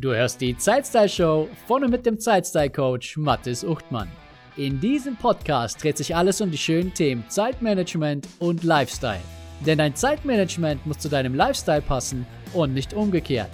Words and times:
Du 0.00 0.14
hörst 0.14 0.40
die 0.40 0.56
Zeitstyle 0.56 1.10
Show 1.10 1.48
von 1.66 1.84
und 1.84 1.90
mit 1.90 2.06
dem 2.06 2.18
Zeitstyle 2.18 2.70
Coach 2.70 3.18
Mathis 3.18 3.62
Uchtmann. 3.62 4.10
In 4.56 4.80
diesem 4.80 5.14
Podcast 5.14 5.82
dreht 5.82 5.98
sich 5.98 6.16
alles 6.16 6.40
um 6.40 6.50
die 6.50 6.56
schönen 6.56 6.94
Themen 6.94 7.22
Zeitmanagement 7.28 8.26
und 8.38 8.64
Lifestyle. 8.64 9.20
Denn 9.66 9.76
dein 9.76 9.94
Zeitmanagement 9.94 10.86
muss 10.86 11.00
zu 11.00 11.10
deinem 11.10 11.34
Lifestyle 11.34 11.82
passen 11.82 12.26
und 12.54 12.72
nicht 12.72 12.94
umgekehrt. 12.94 13.50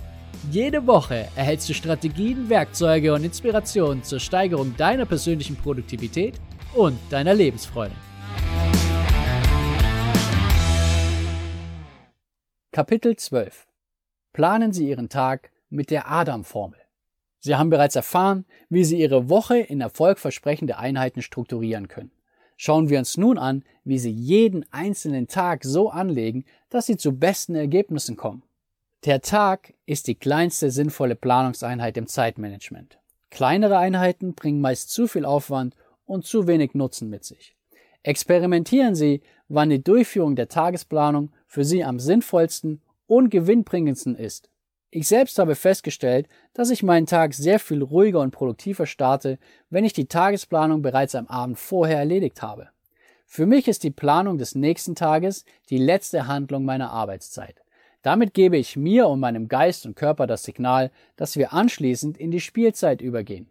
Jede 0.52 0.86
Woche 0.86 1.26
erhältst 1.34 1.68
du 1.68 1.74
Strategien, 1.74 2.48
Werkzeuge 2.48 3.12
und 3.12 3.24
Inspirationen 3.24 4.04
zur 4.04 4.20
Steigerung 4.20 4.76
deiner 4.76 5.04
persönlichen 5.04 5.56
Produktivität 5.56 6.34
und 6.76 6.96
deiner 7.10 7.34
Lebensfreude. 7.34 7.96
Kapitel 12.70 13.16
12 13.16 13.66
Planen 14.32 14.72
Sie 14.72 14.88
Ihren 14.88 15.08
Tag 15.08 15.50
mit 15.68 15.90
der 15.90 16.10
Adam-Formel. 16.10 16.78
Sie 17.40 17.54
haben 17.54 17.70
bereits 17.70 17.96
erfahren, 17.96 18.44
wie 18.68 18.84
Sie 18.84 18.98
Ihre 18.98 19.28
Woche 19.28 19.58
in 19.58 19.80
erfolgversprechende 19.80 20.78
Einheiten 20.78 21.22
strukturieren 21.22 21.88
können. 21.88 22.10
Schauen 22.56 22.88
wir 22.88 22.98
uns 22.98 23.16
nun 23.16 23.38
an, 23.38 23.64
wie 23.84 23.98
Sie 23.98 24.10
jeden 24.10 24.64
einzelnen 24.72 25.28
Tag 25.28 25.62
so 25.64 25.90
anlegen, 25.90 26.44
dass 26.70 26.86
Sie 26.86 26.96
zu 26.96 27.12
besten 27.12 27.54
Ergebnissen 27.54 28.16
kommen. 28.16 28.42
Der 29.04 29.20
Tag 29.20 29.74
ist 29.84 30.08
die 30.08 30.14
kleinste 30.14 30.70
sinnvolle 30.70 31.14
Planungseinheit 31.14 31.96
im 31.96 32.06
Zeitmanagement. 32.06 32.98
Kleinere 33.30 33.78
Einheiten 33.78 34.34
bringen 34.34 34.60
meist 34.60 34.90
zu 34.90 35.06
viel 35.06 35.24
Aufwand 35.24 35.76
und 36.06 36.24
zu 36.24 36.46
wenig 36.46 36.74
Nutzen 36.74 37.10
mit 37.10 37.24
sich. 37.24 37.54
Experimentieren 38.02 38.94
Sie, 38.94 39.20
wann 39.48 39.70
die 39.70 39.82
Durchführung 39.82 40.36
der 40.36 40.48
Tagesplanung 40.48 41.30
für 41.46 41.64
Sie 41.64 41.84
am 41.84 42.00
sinnvollsten 42.00 42.80
und 43.06 43.30
gewinnbringendsten 43.30 44.16
ist. 44.16 44.48
Ich 44.96 45.08
selbst 45.08 45.38
habe 45.38 45.56
festgestellt, 45.56 46.26
dass 46.54 46.70
ich 46.70 46.82
meinen 46.82 47.04
Tag 47.04 47.34
sehr 47.34 47.58
viel 47.58 47.82
ruhiger 47.82 48.20
und 48.20 48.30
produktiver 48.30 48.86
starte, 48.86 49.38
wenn 49.68 49.84
ich 49.84 49.92
die 49.92 50.08
Tagesplanung 50.08 50.80
bereits 50.80 51.14
am 51.14 51.26
Abend 51.26 51.58
vorher 51.58 51.98
erledigt 51.98 52.40
habe. 52.40 52.70
Für 53.26 53.44
mich 53.44 53.68
ist 53.68 53.82
die 53.82 53.90
Planung 53.90 54.38
des 54.38 54.54
nächsten 54.54 54.94
Tages 54.94 55.44
die 55.68 55.76
letzte 55.76 56.28
Handlung 56.28 56.64
meiner 56.64 56.92
Arbeitszeit. 56.92 57.62
Damit 58.00 58.32
gebe 58.32 58.56
ich 58.56 58.74
mir 58.74 59.06
und 59.08 59.20
meinem 59.20 59.48
Geist 59.48 59.84
und 59.84 59.96
Körper 59.96 60.26
das 60.26 60.44
Signal, 60.44 60.90
dass 61.16 61.36
wir 61.36 61.52
anschließend 61.52 62.16
in 62.16 62.30
die 62.30 62.40
Spielzeit 62.40 63.02
übergehen. 63.02 63.50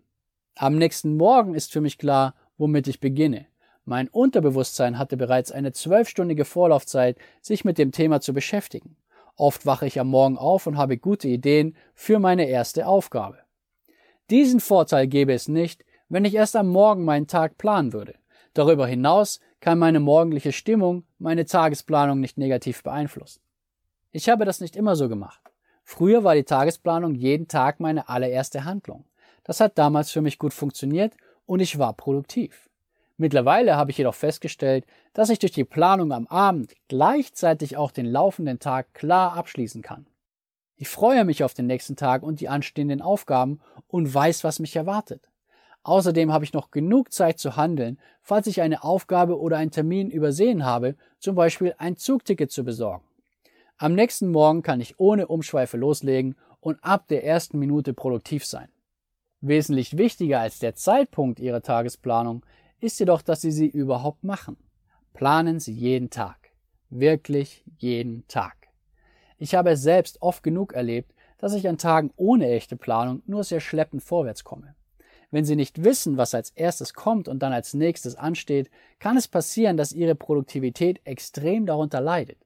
Am 0.56 0.80
nächsten 0.80 1.16
Morgen 1.16 1.54
ist 1.54 1.72
für 1.72 1.82
mich 1.82 2.00
klar, 2.00 2.34
womit 2.58 2.88
ich 2.88 3.00
beginne. 3.00 3.46
Mein 3.84 4.08
Unterbewusstsein 4.08 4.98
hatte 4.98 5.16
bereits 5.16 5.52
eine 5.52 5.74
zwölfstündige 5.74 6.44
Vorlaufzeit, 6.44 7.20
sich 7.40 7.64
mit 7.64 7.78
dem 7.78 7.92
Thema 7.92 8.20
zu 8.20 8.34
beschäftigen. 8.34 8.98
Oft 9.36 9.66
wache 9.66 9.86
ich 9.86 10.00
am 10.00 10.08
Morgen 10.08 10.38
auf 10.38 10.66
und 10.68 10.78
habe 10.78 10.98
gute 10.98 11.28
Ideen 11.28 11.76
für 11.94 12.20
meine 12.20 12.48
erste 12.48 12.88
Aufgabe. 12.88 13.40
Diesen 14.30 14.60
Vorteil 14.60 15.08
gäbe 15.08 15.34
es 15.34 15.48
nicht, 15.48 15.84
wenn 16.10 16.26
ich 16.26 16.36
erst 16.36 16.56
am 16.56 16.68
Morgen 16.68 17.04
meinen 17.04 17.28
Tag 17.28 17.58
planen 17.58 17.94
würde. 17.94 18.16
Darüber 18.54 18.88
hinaus 18.88 19.42
kann 19.60 19.78
meine 19.78 20.00
morgendliche 20.00 20.52
Stimmung 20.52 21.04
meine 21.20 21.46
Tagesplanung 21.46 22.20
nicht 22.20 22.38
negativ 22.38 22.84
beeinflussen. 22.84 23.42
Ich 24.12 24.30
habe 24.30 24.46
das 24.46 24.62
nicht 24.62 24.76
immer 24.78 24.96
so 24.96 25.10
gemacht. 25.10 25.42
Früher 25.84 26.24
war 26.24 26.36
die 26.36 26.44
Tagesplanung 26.44 27.16
jeden 27.16 27.48
Tag 27.48 27.80
meine 27.80 28.08
allererste 28.08 28.64
Handlung. 28.64 29.06
Das 29.44 29.60
hat 29.60 29.78
damals 29.78 30.10
für 30.10 30.22
mich 30.22 30.40
gut 30.40 30.54
funktioniert 30.54 31.14
und 31.46 31.60
ich 31.60 31.78
war 31.78 31.94
produktiv. 31.94 32.70
Mittlerweile 33.18 33.78
habe 33.78 33.92
ich 33.92 33.98
jedoch 33.98 34.16
festgestellt, 34.16 34.86
dass 35.14 35.30
ich 35.30 35.40
durch 35.40 35.54
die 35.54 35.64
Planung 35.64 36.12
am 36.12 36.28
Abend 36.28 36.74
gleichzeitig 36.90 37.78
auch 37.78 37.92
den 37.92 38.06
laufenden 38.06 38.60
Tag 38.60 38.94
klar 38.94 39.34
abschließen 39.34 39.82
kann. 39.82 40.06
Ich 40.76 40.90
freue 40.90 41.24
mich 41.24 41.44
auf 41.44 41.54
den 41.54 41.68
nächsten 41.68 41.96
Tag 41.96 42.24
und 42.24 42.42
die 42.42 42.50
anstehenden 42.50 43.02
Aufgaben 43.02 43.62
und 43.88 44.14
weiß, 44.14 44.44
was 44.44 44.60
mich 44.60 44.76
erwartet. 44.76 45.30
Außerdem 45.84 46.34
habe 46.34 46.44
ich 46.44 46.52
noch 46.52 46.72
genug 46.72 47.14
Zeit 47.14 47.40
zu 47.40 47.56
handeln, 47.56 48.00
falls 48.22 48.48
ich 48.48 48.62
eine 48.62 48.84
Aufgabe 48.84 49.40
oder 49.40 49.58
einen 49.58 49.72
Termin 49.72 50.10
übersehen 50.10 50.66
habe, 50.66 50.96
zum 51.20 51.36
Beispiel 51.36 51.76
ein 51.78 51.96
Zugticket 51.96 52.52
zu 52.52 52.66
besorgen. 52.66 53.06
Am 53.78 53.94
nächsten 53.94 54.32
Morgen 54.32 54.64
kann 54.64 54.82
ich 54.82 55.00
ohne 55.00 55.28
Umschweife 55.28 55.78
loslegen 55.78 56.36
und 56.60 56.84
ab 56.84 57.08
der 57.08 57.24
ersten 57.24 57.60
Minute 57.60 57.94
produktiv 57.94 58.46
sein. 58.46 58.68
Wesentlich 59.42 59.98
wichtiger 59.98 60.40
als 60.40 60.60
der 60.60 60.76
Zeitpunkt 60.76 61.40
Ihrer 61.40 61.62
Tagesplanung 61.62 62.44
ist 62.80 63.00
jedoch, 63.00 63.22
dass 63.22 63.42
Sie 63.42 63.52
sie 63.52 63.68
überhaupt 63.68 64.24
machen. 64.24 64.58
Planen 65.14 65.60
Sie 65.60 65.74
jeden 65.74 66.10
Tag. 66.10 66.52
Wirklich 66.90 67.64
jeden 67.78 68.28
Tag. 68.28 68.56
Ich 69.38 69.56
habe 69.56 69.72
es 69.72 69.82
selbst 69.82 70.22
oft 70.22 70.44
genug 70.44 70.74
erlebt, 70.74 71.14
dass 71.38 71.54
ich 71.54 71.68
an 71.68 71.78
Tagen 71.78 72.12
ohne 72.16 72.50
echte 72.50 72.78
Planung 72.78 73.22
nur 73.26 73.44
sehr 73.44 73.60
schleppend 73.60 74.04
vorwärts 74.04 74.44
komme. 74.44 74.76
Wenn 75.32 75.46
Sie 75.46 75.56
nicht 75.56 75.84
wissen, 75.84 76.18
was 76.18 76.34
als 76.34 76.52
erstes 76.52 76.94
kommt 76.94 77.28
und 77.28 77.40
dann 77.40 77.52
als 77.52 77.74
nächstes 77.74 78.16
ansteht, 78.16 78.70
kann 79.00 79.18
es 79.18 79.28
passieren, 79.28 79.76
dass 79.76 79.92
Ihre 79.92 80.16
Produktivität 80.16 81.02
extrem 81.04 81.66
darunter 81.66 82.00
leidet. 82.00 82.38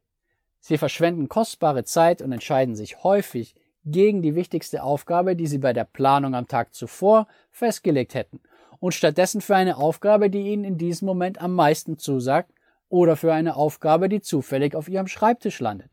Sie 0.60 0.78
verschwenden 0.78 1.30
kostbare 1.30 1.84
Zeit 1.84 2.22
und 2.22 2.32
entscheiden 2.32 2.76
sich 2.76 3.04
häufig 3.04 3.56
gegen 3.86 4.22
die 4.22 4.36
wichtigste 4.36 4.84
Aufgabe, 4.84 5.36
die 5.36 5.48
Sie 5.48 5.60
bei 5.60 5.74
der 5.74 5.86
Planung 5.86 6.36
am 6.36 6.48
Tag 6.48 6.74
zuvor 6.74 7.28
festgelegt 7.52 8.14
hätten 8.14 8.40
und 8.80 8.94
stattdessen 8.94 9.42
für 9.42 9.56
eine 9.56 9.78
Aufgabe, 9.78 10.30
die 10.30 10.52
Ihnen 10.52 10.64
in 10.64 10.78
diesem 10.78 11.06
Moment 11.06 11.42
am 11.42 11.54
meisten 11.54 11.98
zusagt 11.98 12.52
oder 12.88 13.16
für 13.16 13.34
eine 13.34 13.56
Aufgabe, 13.56 14.10
die 14.10 14.22
zufällig 14.22 14.76
auf 14.76 14.90
Ihrem 14.90 15.08
Schreibtisch 15.08 15.60
landet. 15.60 15.92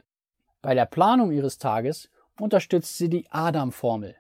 Bei 0.62 0.74
der 0.74 0.86
Planung 0.86 1.32
Ihres 1.32 1.58
Tages 1.58 2.10
unterstützt 2.40 2.98
sie 2.98 3.08
die 3.08 3.26
Adam-Formel. 3.30 4.16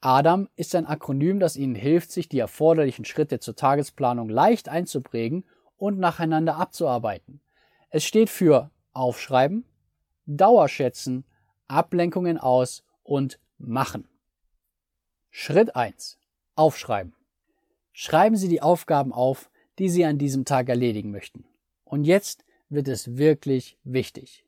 Adam 0.00 0.48
ist 0.56 0.74
ein 0.74 0.86
Akronym, 0.86 1.40
das 1.40 1.56
Ihnen 1.56 1.74
hilft, 1.74 2.12
sich 2.12 2.28
die 2.28 2.38
erforderlichen 2.38 3.04
Schritte 3.04 3.40
zur 3.40 3.56
Tagesplanung 3.56 4.28
leicht 4.28 4.68
einzuprägen 4.68 5.44
und 5.78 5.98
nacheinander 5.98 6.56
abzuarbeiten. 6.56 7.40
Es 7.90 8.04
steht 8.04 8.30
für 8.30 8.70
Aufschreiben, 8.92 9.64
Dauerschätzen, 10.26 11.24
Ablenkungen 11.68 12.38
aus 12.38 12.84
und 13.02 13.38
Machen. 13.58 14.06
Schritt 15.30 15.74
1. 15.74 16.18
Aufschreiben. 16.54 17.15
Schreiben 17.98 18.36
Sie 18.36 18.48
die 18.48 18.60
Aufgaben 18.60 19.10
auf, 19.10 19.48
die 19.78 19.88
Sie 19.88 20.04
an 20.04 20.18
diesem 20.18 20.44
Tag 20.44 20.68
erledigen 20.68 21.10
möchten. 21.10 21.46
Und 21.82 22.04
jetzt 22.04 22.44
wird 22.68 22.88
es 22.88 23.16
wirklich 23.16 23.78
wichtig. 23.84 24.44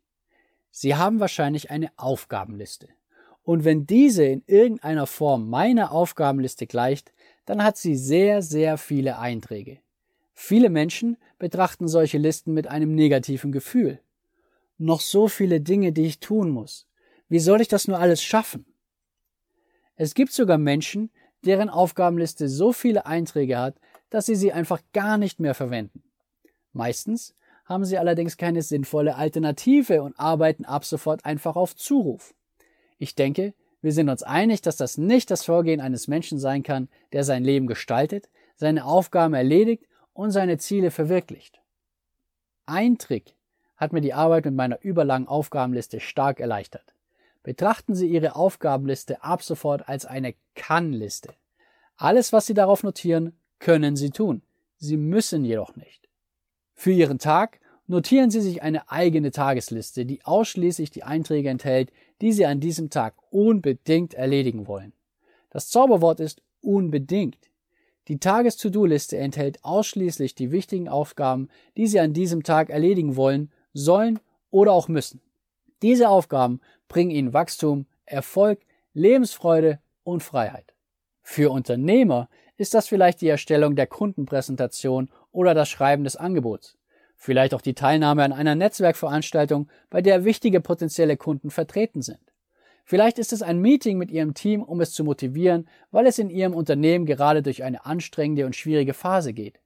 Sie 0.71 0.97
haben 0.97 1.19
wahrscheinlich 1.19 1.71
eine 1.71 1.91
Aufgabenliste. 1.97 2.91
Und 3.45 3.65
wenn 3.65 3.87
diese 3.87 4.27
in 4.27 4.43
irgendeiner 4.47 5.07
Form 5.07 5.49
meiner 5.49 5.93
Aufgabenliste 5.93 6.67
gleicht, 6.67 7.15
dann 7.47 7.65
hat 7.65 7.79
sie 7.79 7.97
sehr, 7.97 8.43
sehr 8.43 8.77
viele 8.77 9.19
Einträge. 9.19 9.79
Viele 10.35 10.69
Menschen 10.69 11.17
betrachten 11.39 11.89
solche 11.89 12.19
Listen 12.19 12.53
mit 12.53 12.67
einem 12.67 12.95
negativen 12.95 13.51
Gefühl. 13.51 13.99
Noch 14.77 15.01
so 15.01 15.27
viele 15.27 15.63
Dinge, 15.63 15.93
die 15.93 16.05
ich 16.05 16.21
tun 16.21 16.51
muss. 16.51 16.87
Wie 17.31 17.41
soll 17.41 17.63
ich 17.63 17.69
das 17.69 17.89
nur 17.89 17.99
alles 17.99 18.23
schaffen? 18.23 18.67
Es 19.97 20.13
gibt 20.13 20.33
sogar 20.33 20.59
Menschen, 20.59 21.11
deren 21.45 21.71
Aufgabenliste 21.71 22.49
so 22.49 22.73
viele 22.73 23.07
Einträge 23.07 23.59
hat, 23.59 23.77
dass 24.11 24.27
sie 24.27 24.35
sie 24.35 24.53
einfach 24.53 24.81
gar 24.93 25.19
nicht 25.19 25.41
mehr 25.41 25.55
verwenden. 25.55 26.03
Meistens 26.73 27.35
haben 27.65 27.85
sie 27.85 27.99
allerdings 27.99 28.37
keine 28.37 28.63
sinnvolle 28.63 29.17
Alternative 29.17 30.03
und 30.03 30.19
arbeiten 30.19 30.65
ab 30.65 30.85
sofort 30.85 31.25
einfach 31.25 31.57
auf 31.57 31.77
Zuruf. 31.77 32.35
Ich 32.99 33.15
denke, 33.15 33.53
wir 33.83 33.93
sind 33.93 34.09
uns 34.09 34.23
einig, 34.23 34.63
dass 34.63 34.77
das 34.77 34.99
nicht 34.99 35.31
das 35.31 35.45
Vorgehen 35.45 35.81
eines 35.81 36.09
Menschen 36.09 36.39
sein 36.39 36.63
kann, 36.63 36.89
der 37.13 37.25
sein 37.25 37.45
Leben 37.45 37.67
gestaltet, 37.67 38.29
seine 38.57 38.85
Aufgaben 38.85 39.35
erledigt 39.35 39.85
und 40.15 40.33
seine 40.33 40.59
Ziele 40.59 40.91
verwirklicht. 40.91 41.61
Ein 42.67 42.99
Trick 42.99 43.35
hat 43.77 43.93
mir 43.93 44.01
die 44.01 44.15
Arbeit 44.15 44.47
mit 44.47 44.55
meiner 44.55 44.83
überlangen 44.83 45.29
Aufgabenliste 45.29 46.01
stark 46.01 46.41
erleichtert. 46.41 46.95
Betrachten 47.49 47.95
Sie 47.95 48.07
Ihre 48.07 48.37
Aufgabenliste 48.37 49.23
ab 49.25 49.43
sofort 49.43 49.89
als 49.89 50.05
eine 50.05 50.35
Kann-Liste. 50.55 51.31
Alles, 51.97 52.31
was 52.31 52.45
Sie 52.45 52.53
darauf 52.53 52.83
notieren, 52.83 53.39
können 53.59 53.97
Sie 53.97 54.11
tun. 54.11 54.43
Sie 54.77 54.99
müssen 54.99 55.47
jedoch 55.47 55.75
nicht. 55.75 56.11
Für 56.75 56.91
Ihren 56.91 57.19
Tag 57.19 57.59
notieren 57.87 58.31
Sie 58.31 58.43
sich 58.43 58.61
eine 58.61 58.91
eigene 58.91 59.31
Tagesliste, 59.31 60.05
die 60.05 60.23
ausschließlich 60.27 60.91
die 60.91 61.05
Einträge 61.05 61.49
enthält, 61.49 61.91
die 62.21 62.33
Sie 62.33 62.45
an 62.45 62.61
diesem 62.61 62.91
Tag 62.91 63.15
unbedingt 63.31 64.13
erledigen 64.13 64.67
wollen. 64.67 64.93
Das 65.49 65.71
Zauberwort 65.71 66.21
ist 66.21 66.43
unbedingt. 66.61 67.49
Die 68.09 68.19
Tages-To-Do-Liste 68.19 69.17
enthält 69.17 69.65
ausschließlich 69.65 70.35
die 70.35 70.53
wichtigen 70.53 70.91
Aufgaben, 70.91 71.49
die 71.79 71.87
Sie 71.87 71.99
an 71.99 72.13
diesem 72.13 72.43
Tag 72.43 72.69
erledigen 72.69 73.17
wollen, 73.17 73.51
sollen 73.73 74.21
oder 74.51 74.73
auch 74.73 74.89
müssen. 74.89 75.23
Diese 75.83 76.09
Aufgaben 76.09 76.61
bringen 76.89 77.11
ihnen 77.11 77.33
Wachstum, 77.33 77.87
Erfolg, 78.05 78.61
Lebensfreude 78.95 79.79
und 80.03 80.23
Freiheit. 80.23 80.75
Für 81.23 81.51
Unternehmer 81.51 82.29
ist 82.57 82.75
das 82.75 82.89
vielleicht 82.89 83.21
die 83.21 83.29
Erstellung 83.29 83.77
der 83.77 83.87
Kundenpräsentation 83.87 85.11
oder 85.31 85.55
das 85.55 85.69
Schreiben 85.69 86.05
des 86.05 86.17
Angebots. 86.17 86.77
Vielleicht 87.17 87.55
auch 87.55 87.61
die 87.61 87.75
Teilnahme 87.75 88.25
an 88.25 88.33
einer 88.33 88.55
Netzwerkveranstaltung, 88.55 89.69
bei 89.91 90.03
der 90.03 90.25
wichtige 90.25 90.61
potenzielle 90.61 91.17
Kunden 91.17 91.51
vertreten 91.51 92.03
sind. 92.03 92.21
Vielleicht 92.85 93.19
ist 93.19 93.33
es 93.33 93.43
ein 93.43 93.61
Meeting 93.61 93.99
mit 93.99 94.11
Ihrem 94.11 94.35
Team, 94.35 94.63
um 94.63 94.81
es 94.81 94.93
zu 94.93 95.05
motivieren, 95.05 95.69
weil 95.91 96.07
es 96.07 96.19
in 96.19 96.31
Ihrem 96.31 96.55
Unternehmen 96.55 97.07
gerade 97.07 97.43
durch 97.43 97.63
eine 97.63 97.85
anstrengende 97.85 98.47
und 98.47 98.57
schwierige 98.57 98.95
Phase 98.95 99.35
geht. 99.35 99.61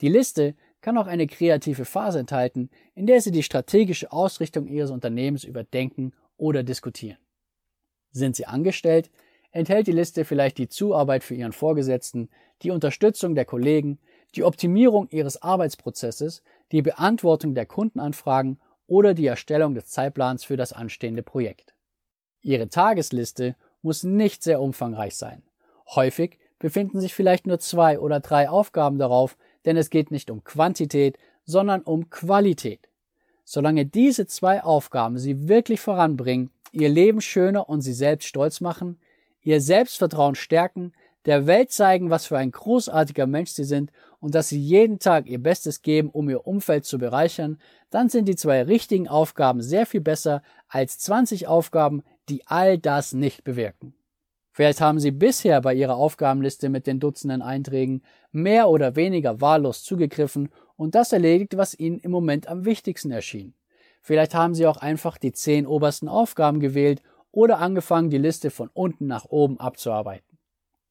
Die 0.00 0.08
Liste 0.08 0.54
kann 0.88 0.96
auch 0.96 1.06
eine 1.06 1.26
kreative 1.26 1.84
Phase 1.84 2.18
enthalten, 2.18 2.70
in 2.94 3.06
der 3.06 3.20
Sie 3.20 3.30
die 3.30 3.42
strategische 3.42 4.10
Ausrichtung 4.10 4.66
Ihres 4.66 4.90
Unternehmens 4.90 5.44
überdenken 5.44 6.14
oder 6.38 6.62
diskutieren. 6.62 7.18
Sind 8.10 8.36
Sie 8.36 8.46
angestellt, 8.46 9.10
enthält 9.50 9.86
die 9.86 9.92
Liste 9.92 10.24
vielleicht 10.24 10.56
die 10.56 10.70
Zuarbeit 10.70 11.24
für 11.24 11.34
Ihren 11.34 11.52
Vorgesetzten, 11.52 12.30
die 12.62 12.70
Unterstützung 12.70 13.34
der 13.34 13.44
Kollegen, 13.44 13.98
die 14.34 14.44
Optimierung 14.44 15.10
Ihres 15.10 15.42
Arbeitsprozesses, 15.42 16.42
die 16.72 16.80
Beantwortung 16.80 17.54
der 17.54 17.66
Kundenanfragen 17.66 18.58
oder 18.86 19.12
die 19.12 19.26
Erstellung 19.26 19.74
des 19.74 19.88
Zeitplans 19.88 20.42
für 20.44 20.56
das 20.56 20.72
anstehende 20.72 21.22
Projekt. 21.22 21.74
Ihre 22.40 22.70
Tagesliste 22.70 23.56
muss 23.82 24.04
nicht 24.04 24.42
sehr 24.42 24.62
umfangreich 24.62 25.16
sein. 25.16 25.42
Häufig 25.94 26.38
befinden 26.58 26.98
sich 26.98 27.12
vielleicht 27.12 27.46
nur 27.46 27.58
zwei 27.58 28.00
oder 28.00 28.20
drei 28.20 28.48
Aufgaben 28.48 28.98
darauf, 28.98 29.36
denn 29.68 29.76
es 29.76 29.90
geht 29.90 30.10
nicht 30.10 30.30
um 30.30 30.44
Quantität, 30.44 31.18
sondern 31.44 31.82
um 31.82 32.08
Qualität. 32.08 32.88
Solange 33.44 33.84
diese 33.84 34.26
zwei 34.26 34.62
Aufgaben 34.62 35.18
Sie 35.18 35.46
wirklich 35.46 35.78
voranbringen, 35.78 36.50
Ihr 36.72 36.88
Leben 36.88 37.20
schöner 37.20 37.68
und 37.68 37.82
Sie 37.82 37.92
selbst 37.92 38.26
stolz 38.26 38.62
machen, 38.62 38.98
Ihr 39.42 39.60
Selbstvertrauen 39.60 40.36
stärken, 40.36 40.94
der 41.26 41.46
Welt 41.46 41.70
zeigen, 41.70 42.08
was 42.08 42.24
für 42.24 42.38
ein 42.38 42.50
großartiger 42.50 43.26
Mensch 43.26 43.50
Sie 43.50 43.64
sind 43.64 43.92
und 44.20 44.34
dass 44.34 44.48
Sie 44.48 44.58
jeden 44.58 45.00
Tag 45.00 45.26
Ihr 45.26 45.42
Bestes 45.42 45.82
geben, 45.82 46.08
um 46.08 46.30
Ihr 46.30 46.46
Umfeld 46.46 46.86
zu 46.86 46.96
bereichern, 46.96 47.60
dann 47.90 48.08
sind 48.08 48.26
die 48.26 48.36
zwei 48.36 48.62
richtigen 48.62 49.06
Aufgaben 49.06 49.60
sehr 49.60 49.84
viel 49.84 50.00
besser 50.00 50.42
als 50.66 50.98
20 50.98 51.46
Aufgaben, 51.46 52.04
die 52.30 52.46
all 52.46 52.78
das 52.78 53.12
nicht 53.12 53.44
bewirken. 53.44 53.92
Vielleicht 54.58 54.80
haben 54.80 54.98
Sie 54.98 55.12
bisher 55.12 55.60
bei 55.60 55.72
Ihrer 55.72 55.94
Aufgabenliste 55.94 56.68
mit 56.68 56.88
den 56.88 56.98
Dutzenden 56.98 57.42
Einträgen 57.42 58.02
mehr 58.32 58.68
oder 58.68 58.96
weniger 58.96 59.40
wahllos 59.40 59.84
zugegriffen 59.84 60.48
und 60.74 60.96
das 60.96 61.12
erledigt, 61.12 61.56
was 61.56 61.78
Ihnen 61.78 62.00
im 62.00 62.10
Moment 62.10 62.48
am 62.48 62.64
wichtigsten 62.64 63.12
erschien. 63.12 63.54
Vielleicht 64.02 64.34
haben 64.34 64.56
Sie 64.56 64.66
auch 64.66 64.78
einfach 64.78 65.16
die 65.16 65.30
zehn 65.30 65.64
obersten 65.64 66.08
Aufgaben 66.08 66.58
gewählt 66.58 67.04
oder 67.30 67.60
angefangen, 67.60 68.10
die 68.10 68.18
Liste 68.18 68.50
von 68.50 68.68
unten 68.74 69.06
nach 69.06 69.26
oben 69.26 69.60
abzuarbeiten. 69.60 70.38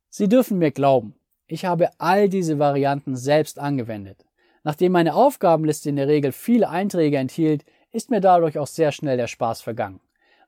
Sie 0.07 0.29
dürfen 0.29 0.59
mir 0.59 0.71
glauben, 0.71 1.15
ich 1.45 1.65
habe 1.65 1.89
all 1.97 2.29
diese 2.29 2.59
Varianten 2.59 3.17
selbst 3.17 3.59
angewendet. 3.59 4.23
Nachdem 4.63 4.93
meine 4.93 5.13
Aufgabenliste 5.13 5.89
in 5.89 5.97
der 5.97 6.07
Regel 6.07 6.31
viele 6.31 6.69
Einträge 6.69 7.17
enthielt, 7.17 7.65
ist 7.91 8.11
mir 8.11 8.21
dadurch 8.21 8.57
auch 8.59 8.67
sehr 8.67 8.93
schnell 8.93 9.17
der 9.17 9.27
Spaß 9.27 9.59
vergangen. 9.59 9.99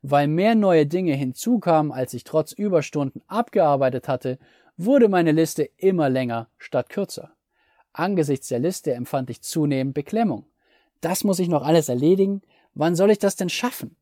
Weil 0.01 0.27
mehr 0.27 0.55
neue 0.55 0.85
Dinge 0.85 1.13
hinzukamen, 1.13 1.91
als 1.91 2.13
ich 2.13 2.23
trotz 2.23 2.53
Überstunden 2.53 3.21
abgearbeitet 3.27 4.07
hatte, 4.07 4.39
wurde 4.77 5.09
meine 5.09 5.33
Liste 5.33 5.63
immer 5.77 6.09
länger 6.09 6.47
statt 6.57 6.89
kürzer. 6.89 7.31
Angesichts 7.91 8.47
der 8.47 8.59
Liste 8.59 8.93
empfand 8.93 9.29
ich 9.29 9.41
zunehmend 9.41 9.93
Beklemmung. 9.93 10.45
Das 11.01 11.23
muss 11.25 11.39
ich 11.39 11.49
noch 11.49 11.63
alles 11.63 11.89
erledigen? 11.89 12.41
Wann 12.73 12.95
soll 12.95 13.11
ich 13.11 13.19
das 13.19 13.35
denn 13.35 13.49
schaffen? 13.49 13.97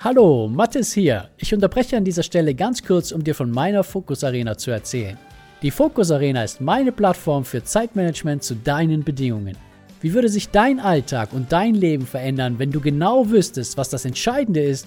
Hallo, 0.00 0.48
Mathis 0.48 0.92
hier. 0.92 1.30
Ich 1.38 1.54
unterbreche 1.54 1.96
an 1.96 2.04
dieser 2.04 2.24
Stelle 2.24 2.54
ganz 2.54 2.84
kurz, 2.84 3.12
um 3.12 3.22
dir 3.22 3.34
von 3.34 3.50
meiner 3.50 3.84
Focus 3.84 4.24
Arena 4.24 4.58
zu 4.58 4.70
erzählen. 4.70 5.16
Die 5.62 5.70
Focus 5.70 6.10
Arena 6.10 6.42
ist 6.42 6.60
meine 6.60 6.92
Plattform 6.92 7.44
für 7.44 7.62
Zeitmanagement 7.62 8.42
zu 8.42 8.56
deinen 8.56 9.04
Bedingungen. 9.04 9.56
Wie 10.00 10.12
würde 10.12 10.28
sich 10.28 10.50
dein 10.50 10.80
Alltag 10.80 11.32
und 11.32 11.52
dein 11.52 11.74
Leben 11.74 12.06
verändern, 12.06 12.58
wenn 12.58 12.70
du 12.70 12.80
genau 12.80 13.30
wüsstest, 13.30 13.78
was 13.78 13.88
das 13.88 14.04
Entscheidende 14.04 14.60
ist 14.60 14.86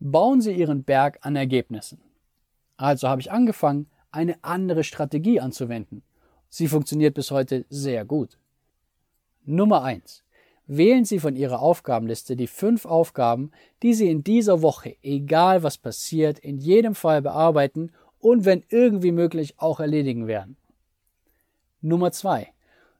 Bauen 0.00 0.40
Sie 0.40 0.52
Ihren 0.52 0.84
Berg 0.84 1.18
an 1.22 1.36
Ergebnissen. 1.36 2.00
Also 2.76 3.08
habe 3.08 3.20
ich 3.20 3.32
angefangen, 3.32 3.88
eine 4.10 4.36
andere 4.42 4.84
Strategie 4.84 5.40
anzuwenden. 5.40 6.02
Sie 6.48 6.68
funktioniert 6.68 7.14
bis 7.14 7.30
heute 7.30 7.66
sehr 7.68 8.04
gut. 8.04 8.38
Nummer 9.44 9.82
1. 9.82 10.24
Wählen 10.66 11.04
Sie 11.04 11.18
von 11.18 11.34
Ihrer 11.34 11.60
Aufgabenliste 11.60 12.36
die 12.36 12.46
fünf 12.46 12.84
Aufgaben, 12.84 13.50
die 13.82 13.94
Sie 13.94 14.10
in 14.10 14.22
dieser 14.22 14.62
Woche, 14.62 14.96
egal 15.02 15.62
was 15.62 15.78
passiert, 15.78 16.38
in 16.38 16.58
jedem 16.58 16.94
Fall 16.94 17.22
bearbeiten 17.22 17.90
und 18.20 18.44
wenn 18.44 18.64
irgendwie 18.68 19.12
möglich 19.12 19.54
auch 19.58 19.80
erledigen 19.80 20.26
werden. 20.26 20.56
Nummer 21.80 22.10
zwei: 22.10 22.52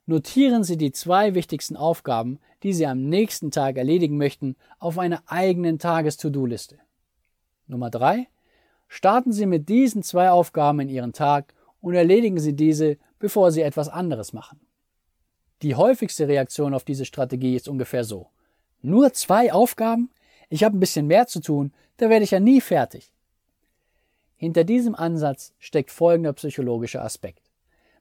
Notieren 0.06 0.62
Sie 0.62 0.76
die 0.76 0.92
zwei 0.92 1.34
wichtigsten 1.34 1.76
Aufgaben, 1.76 2.38
die 2.62 2.72
Sie 2.72 2.86
am 2.86 3.08
nächsten 3.08 3.50
Tag 3.50 3.76
erledigen 3.76 4.16
möchten, 4.16 4.56
auf 4.78 4.98
einer 4.98 5.22
eigenen 5.26 5.80
Tages-To-Do-Liste. 5.80 6.78
Nummer 7.66 7.90
drei: 7.90 8.28
Starten 8.86 9.32
Sie 9.32 9.46
mit 9.46 9.68
diesen 9.68 10.04
zwei 10.04 10.30
Aufgaben 10.30 10.78
in 10.80 10.88
Ihren 10.88 11.12
Tag 11.12 11.54
und 11.80 11.94
erledigen 11.94 12.38
Sie 12.38 12.54
diese, 12.54 12.98
bevor 13.18 13.50
Sie 13.50 13.62
etwas 13.62 13.88
anderes 13.88 14.32
machen. 14.32 14.60
Die 15.62 15.74
häufigste 15.74 16.28
Reaktion 16.28 16.72
auf 16.72 16.84
diese 16.84 17.04
Strategie 17.04 17.56
ist 17.56 17.68
ungefähr 17.68 18.04
so. 18.04 18.28
Nur 18.80 19.12
zwei 19.12 19.52
Aufgaben? 19.52 20.10
Ich 20.50 20.62
habe 20.62 20.76
ein 20.76 20.80
bisschen 20.80 21.08
mehr 21.08 21.26
zu 21.26 21.40
tun, 21.40 21.72
da 21.96 22.08
werde 22.08 22.24
ich 22.24 22.30
ja 22.30 22.38
nie 22.38 22.60
fertig. 22.60 23.12
Hinter 24.36 24.62
diesem 24.62 24.94
Ansatz 24.94 25.52
steckt 25.58 25.90
folgender 25.90 26.32
psychologischer 26.32 27.04
Aspekt. 27.04 27.47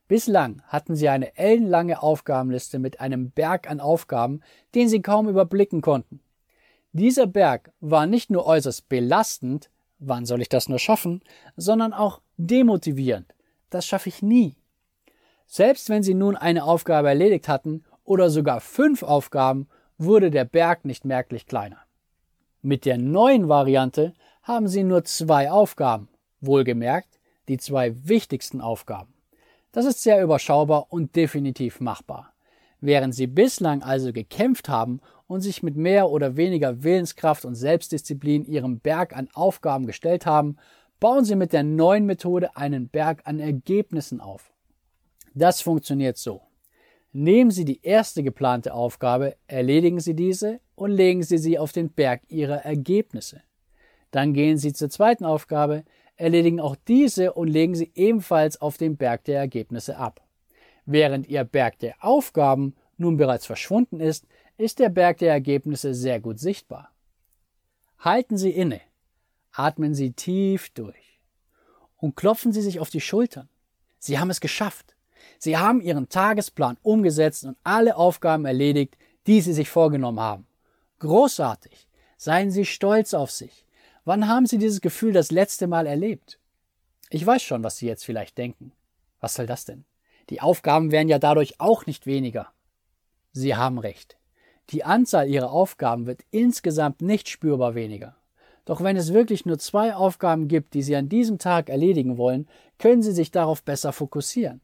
Bislang 0.08 0.62
hatten 0.66 0.96
sie 0.96 1.10
eine 1.10 1.36
ellenlange 1.36 2.02
Aufgabenliste 2.02 2.78
mit 2.78 2.98
einem 2.98 3.30
Berg 3.30 3.70
an 3.70 3.78
Aufgaben, 3.78 4.40
den 4.74 4.88
sie 4.88 5.02
kaum 5.02 5.28
überblicken 5.28 5.82
konnten. 5.82 6.20
Dieser 6.92 7.26
Berg 7.26 7.70
war 7.80 8.06
nicht 8.06 8.30
nur 8.30 8.46
äußerst 8.46 8.88
belastend, 8.88 9.70
wann 9.98 10.24
soll 10.24 10.40
ich 10.40 10.48
das 10.48 10.70
nur 10.70 10.78
schaffen, 10.78 11.20
sondern 11.56 11.92
auch 11.92 12.22
demotivierend. 12.38 13.34
Das 13.68 13.84
schaffe 13.86 14.08
ich 14.08 14.22
nie. 14.22 14.56
Selbst 15.46 15.90
wenn 15.90 16.02
sie 16.02 16.14
nun 16.14 16.36
eine 16.36 16.64
Aufgabe 16.64 17.08
erledigt 17.08 17.46
hatten 17.46 17.84
oder 18.04 18.30
sogar 18.30 18.60
fünf 18.60 19.02
Aufgaben, 19.02 19.68
wurde 19.98 20.30
der 20.30 20.46
Berg 20.46 20.86
nicht 20.86 21.04
merklich 21.04 21.46
kleiner. 21.46 21.78
Mit 22.62 22.86
der 22.86 22.96
neuen 22.96 23.48
Variante 23.48 24.14
haben 24.42 24.68
sie 24.68 24.84
nur 24.84 25.04
zwei 25.04 25.50
Aufgaben, 25.50 26.08
wohlgemerkt 26.40 27.18
die 27.48 27.58
zwei 27.58 27.94
wichtigsten 28.08 28.62
Aufgaben. 28.62 29.17
Das 29.72 29.84
ist 29.84 30.02
sehr 30.02 30.22
überschaubar 30.22 30.86
und 30.90 31.14
definitiv 31.16 31.80
machbar. 31.80 32.32
Während 32.80 33.14
Sie 33.14 33.26
bislang 33.26 33.82
also 33.82 34.12
gekämpft 34.12 34.68
haben 34.68 35.00
und 35.26 35.40
sich 35.40 35.62
mit 35.62 35.76
mehr 35.76 36.10
oder 36.10 36.36
weniger 36.36 36.82
Willenskraft 36.82 37.44
und 37.44 37.54
Selbstdisziplin 37.54 38.44
Ihrem 38.44 38.80
Berg 38.80 39.16
an 39.16 39.28
Aufgaben 39.34 39.86
gestellt 39.86 40.26
haben, 40.26 40.56
bauen 41.00 41.24
Sie 41.24 41.36
mit 41.36 41.52
der 41.52 41.64
neuen 41.64 42.06
Methode 42.06 42.56
einen 42.56 42.88
Berg 42.88 43.22
an 43.24 43.40
Ergebnissen 43.40 44.20
auf. 44.20 44.52
Das 45.34 45.60
funktioniert 45.60 46.16
so. 46.16 46.42
Nehmen 47.12 47.50
Sie 47.50 47.64
die 47.64 47.82
erste 47.82 48.22
geplante 48.22 48.74
Aufgabe, 48.74 49.36
erledigen 49.46 50.00
Sie 50.00 50.14
diese 50.14 50.60
und 50.74 50.90
legen 50.90 51.22
Sie 51.22 51.38
sie 51.38 51.58
auf 51.58 51.72
den 51.72 51.90
Berg 51.90 52.22
Ihrer 52.28 52.64
Ergebnisse. 52.64 53.42
Dann 54.10 54.34
gehen 54.34 54.56
Sie 54.56 54.72
zur 54.72 54.90
zweiten 54.90 55.24
Aufgabe, 55.24 55.84
erledigen 56.18 56.60
auch 56.60 56.76
diese 56.86 57.32
und 57.32 57.48
legen 57.48 57.74
sie 57.74 57.90
ebenfalls 57.94 58.60
auf 58.60 58.76
den 58.76 58.96
Berg 58.96 59.24
der 59.24 59.38
Ergebnisse 59.38 59.96
ab. 59.96 60.20
Während 60.84 61.28
Ihr 61.28 61.44
Berg 61.44 61.78
der 61.78 61.94
Aufgaben 62.00 62.74
nun 62.96 63.16
bereits 63.16 63.46
verschwunden 63.46 64.00
ist, 64.00 64.26
ist 64.56 64.80
der 64.80 64.88
Berg 64.88 65.18
der 65.18 65.30
Ergebnisse 65.30 65.94
sehr 65.94 66.20
gut 66.20 66.38
sichtbar. 66.38 66.90
Halten 67.98 68.36
Sie 68.36 68.50
inne, 68.50 68.80
atmen 69.52 69.94
Sie 69.94 70.12
tief 70.12 70.70
durch 70.70 71.20
und 71.96 72.16
klopfen 72.16 72.52
Sie 72.52 72.62
sich 72.62 72.80
auf 72.80 72.90
die 72.90 73.00
Schultern. 73.00 73.48
Sie 73.98 74.18
haben 74.18 74.30
es 74.30 74.40
geschafft. 74.40 74.96
Sie 75.38 75.56
haben 75.56 75.80
Ihren 75.80 76.08
Tagesplan 76.08 76.78
umgesetzt 76.82 77.44
und 77.44 77.56
alle 77.62 77.96
Aufgaben 77.96 78.44
erledigt, 78.44 78.96
die 79.26 79.40
Sie 79.40 79.52
sich 79.52 79.68
vorgenommen 79.68 80.20
haben. 80.20 80.46
Großartig. 80.98 81.86
Seien 82.16 82.50
Sie 82.50 82.64
stolz 82.64 83.14
auf 83.14 83.30
sich. 83.30 83.64
Wann 84.08 84.26
haben 84.26 84.46
Sie 84.46 84.56
dieses 84.56 84.80
Gefühl 84.80 85.12
das 85.12 85.30
letzte 85.30 85.66
Mal 85.66 85.86
erlebt? 85.86 86.40
Ich 87.10 87.26
weiß 87.26 87.42
schon, 87.42 87.62
was 87.62 87.76
Sie 87.76 87.86
jetzt 87.86 88.06
vielleicht 88.06 88.38
denken. 88.38 88.72
Was 89.20 89.34
soll 89.34 89.44
das 89.44 89.66
denn? 89.66 89.84
Die 90.30 90.40
Aufgaben 90.40 90.92
werden 90.92 91.10
ja 91.10 91.18
dadurch 91.18 91.60
auch 91.60 91.84
nicht 91.84 92.06
weniger. 92.06 92.48
Sie 93.32 93.54
haben 93.54 93.78
recht. 93.78 94.16
Die 94.70 94.82
Anzahl 94.82 95.28
Ihrer 95.28 95.52
Aufgaben 95.52 96.06
wird 96.06 96.22
insgesamt 96.30 97.02
nicht 97.02 97.28
spürbar 97.28 97.74
weniger. 97.74 98.16
Doch 98.64 98.82
wenn 98.82 98.96
es 98.96 99.12
wirklich 99.12 99.44
nur 99.44 99.58
zwei 99.58 99.94
Aufgaben 99.94 100.48
gibt, 100.48 100.72
die 100.72 100.82
Sie 100.82 100.96
an 100.96 101.10
diesem 101.10 101.38
Tag 101.38 101.68
erledigen 101.68 102.16
wollen, 102.16 102.48
können 102.78 103.02
Sie 103.02 103.12
sich 103.12 103.30
darauf 103.30 103.62
besser 103.62 103.92
fokussieren. 103.92 104.62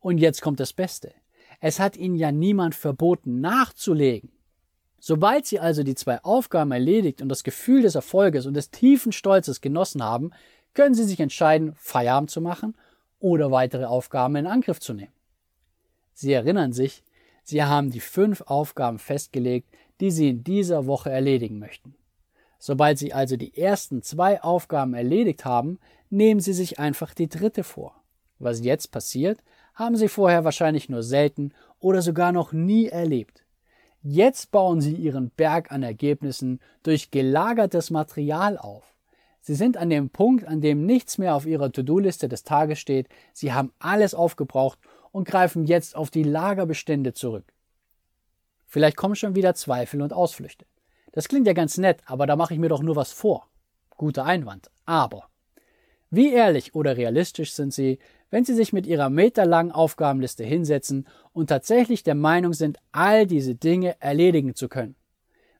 Und 0.00 0.18
jetzt 0.18 0.42
kommt 0.42 0.60
das 0.60 0.74
Beste. 0.74 1.14
Es 1.60 1.80
hat 1.80 1.96
Ihnen 1.96 2.16
ja 2.16 2.30
niemand 2.30 2.74
verboten, 2.74 3.40
nachzulegen. 3.40 4.32
Sobald 5.04 5.46
Sie 5.46 5.58
also 5.58 5.82
die 5.82 5.96
zwei 5.96 6.22
Aufgaben 6.22 6.70
erledigt 6.70 7.22
und 7.22 7.28
das 7.28 7.42
Gefühl 7.42 7.82
des 7.82 7.96
Erfolges 7.96 8.46
und 8.46 8.54
des 8.54 8.70
tiefen 8.70 9.10
Stolzes 9.10 9.60
genossen 9.60 10.00
haben, 10.00 10.30
können 10.74 10.94
Sie 10.94 11.02
sich 11.02 11.18
entscheiden, 11.18 11.74
Feierabend 11.74 12.30
zu 12.30 12.40
machen 12.40 12.76
oder 13.18 13.50
weitere 13.50 13.84
Aufgaben 13.84 14.36
in 14.36 14.46
Angriff 14.46 14.78
zu 14.78 14.94
nehmen. 14.94 15.10
Sie 16.14 16.32
erinnern 16.32 16.72
sich, 16.72 17.02
Sie 17.42 17.64
haben 17.64 17.90
die 17.90 17.98
fünf 17.98 18.42
Aufgaben 18.42 19.00
festgelegt, 19.00 19.66
die 19.98 20.12
Sie 20.12 20.28
in 20.28 20.44
dieser 20.44 20.86
Woche 20.86 21.10
erledigen 21.10 21.58
möchten. 21.58 21.96
Sobald 22.60 22.96
Sie 22.96 23.12
also 23.12 23.36
die 23.36 23.58
ersten 23.58 24.02
zwei 24.02 24.40
Aufgaben 24.40 24.94
erledigt 24.94 25.44
haben, 25.44 25.80
nehmen 26.10 26.38
Sie 26.38 26.52
sich 26.52 26.78
einfach 26.78 27.12
die 27.12 27.28
dritte 27.28 27.64
vor. 27.64 28.00
Was 28.38 28.60
jetzt 28.60 28.92
passiert, 28.92 29.40
haben 29.74 29.96
Sie 29.96 30.06
vorher 30.06 30.44
wahrscheinlich 30.44 30.88
nur 30.88 31.02
selten 31.02 31.52
oder 31.80 32.02
sogar 32.02 32.30
noch 32.30 32.52
nie 32.52 32.86
erlebt. 32.86 33.41
Jetzt 34.04 34.50
bauen 34.50 34.80
Sie 34.80 34.94
Ihren 34.94 35.30
Berg 35.30 35.70
an 35.70 35.84
Ergebnissen 35.84 36.60
durch 36.82 37.12
gelagertes 37.12 37.90
Material 37.90 38.58
auf. 38.58 38.96
Sie 39.40 39.54
sind 39.54 39.76
an 39.76 39.90
dem 39.90 40.10
Punkt, 40.10 40.44
an 40.44 40.60
dem 40.60 40.86
nichts 40.86 41.18
mehr 41.18 41.36
auf 41.36 41.46
Ihrer 41.46 41.70
To-Do-Liste 41.70 42.28
des 42.28 42.42
Tages 42.42 42.80
steht. 42.80 43.08
Sie 43.32 43.52
haben 43.52 43.72
alles 43.78 44.14
aufgebraucht 44.14 44.78
und 45.12 45.28
greifen 45.28 45.66
jetzt 45.66 45.94
auf 45.94 46.10
die 46.10 46.24
Lagerbestände 46.24 47.12
zurück. 47.14 47.52
Vielleicht 48.66 48.96
kommen 48.96 49.14
schon 49.14 49.36
wieder 49.36 49.54
Zweifel 49.54 50.02
und 50.02 50.12
Ausflüchte. 50.12 50.66
Das 51.12 51.28
klingt 51.28 51.46
ja 51.46 51.52
ganz 51.52 51.78
nett, 51.78 52.00
aber 52.06 52.26
da 52.26 52.34
mache 52.34 52.54
ich 52.54 52.60
mir 52.60 52.70
doch 52.70 52.82
nur 52.82 52.96
was 52.96 53.12
vor. 53.12 53.48
Guter 53.96 54.24
Einwand. 54.24 54.70
Aber 54.84 55.28
wie 56.12 56.30
ehrlich 56.30 56.74
oder 56.74 56.98
realistisch 56.98 57.54
sind 57.54 57.72
Sie, 57.72 57.98
wenn 58.30 58.44
Sie 58.44 58.54
sich 58.54 58.74
mit 58.74 58.86
Ihrer 58.86 59.08
meterlangen 59.08 59.72
Aufgabenliste 59.72 60.44
hinsetzen 60.44 61.08
und 61.32 61.46
tatsächlich 61.46 62.02
der 62.02 62.14
Meinung 62.14 62.52
sind, 62.52 62.76
all 62.92 63.26
diese 63.26 63.54
Dinge 63.54 63.96
erledigen 63.98 64.54
zu 64.54 64.68
können? 64.68 64.94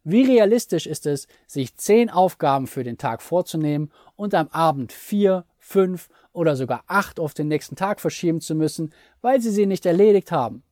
Wie 0.04 0.24
realistisch 0.24 0.86
ist 0.86 1.06
es, 1.06 1.26
sich 1.46 1.76
zehn 1.76 2.10
Aufgaben 2.10 2.66
für 2.66 2.84
den 2.84 2.98
Tag 2.98 3.22
vorzunehmen 3.22 3.90
und 4.14 4.34
am 4.34 4.48
Abend 4.48 4.92
vier, 4.92 5.46
fünf 5.58 6.10
oder 6.34 6.54
sogar 6.54 6.84
acht 6.86 7.18
auf 7.18 7.32
den 7.32 7.48
nächsten 7.48 7.74
Tag 7.74 7.98
verschieben 7.98 8.42
zu 8.42 8.54
müssen, 8.54 8.92
weil 9.22 9.40
Sie 9.40 9.50
sie 9.50 9.64
nicht 9.64 9.86
erledigt 9.86 10.32
haben? 10.32 10.64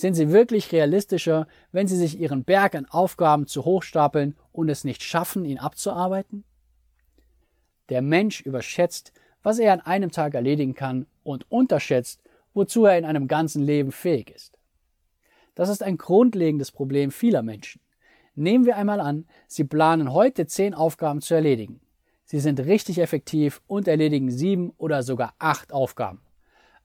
Sind 0.00 0.14
sie 0.14 0.30
wirklich 0.30 0.70
realistischer, 0.70 1.48
wenn 1.72 1.86
sie 1.86 1.96
sich 1.96 2.18
ihren 2.18 2.44
Berg 2.44 2.74
an 2.74 2.86
Aufgaben 2.86 3.46
zu 3.46 3.66
hoch 3.66 3.82
stapeln 3.82 4.34
und 4.52 4.68
es 4.68 4.84
nicht 4.84 5.02
schaffen, 5.02 5.44
ihn 5.44 5.58
abzuarbeiten? 5.58 6.44
Der 7.90 8.02
Mensch 8.02 8.40
überschätzt, 8.40 9.12
was 9.42 9.58
er 9.58 9.72
an 9.72 9.80
einem 9.80 10.10
Tag 10.10 10.34
erledigen 10.34 10.74
kann 10.74 11.06
und 11.22 11.50
unterschätzt, 11.50 12.22
wozu 12.54 12.84
er 12.84 12.98
in 12.98 13.04
einem 13.04 13.28
ganzen 13.28 13.62
Leben 13.62 13.92
fähig 13.92 14.30
ist. 14.30 14.58
Das 15.54 15.68
ist 15.68 15.82
ein 15.82 15.98
grundlegendes 15.98 16.70
Problem 16.70 17.10
vieler 17.10 17.42
Menschen. 17.42 17.80
Nehmen 18.34 18.64
wir 18.64 18.76
einmal 18.76 19.00
an, 19.00 19.26
Sie 19.46 19.64
planen 19.64 20.12
heute 20.12 20.46
zehn 20.46 20.72
Aufgaben 20.72 21.20
zu 21.20 21.34
erledigen. 21.34 21.80
Sie 22.24 22.40
sind 22.40 22.60
richtig 22.60 22.98
effektiv 22.98 23.60
und 23.66 23.88
erledigen 23.88 24.30
sieben 24.30 24.70
oder 24.78 25.02
sogar 25.02 25.34
acht 25.38 25.72
Aufgaben. 25.72 26.20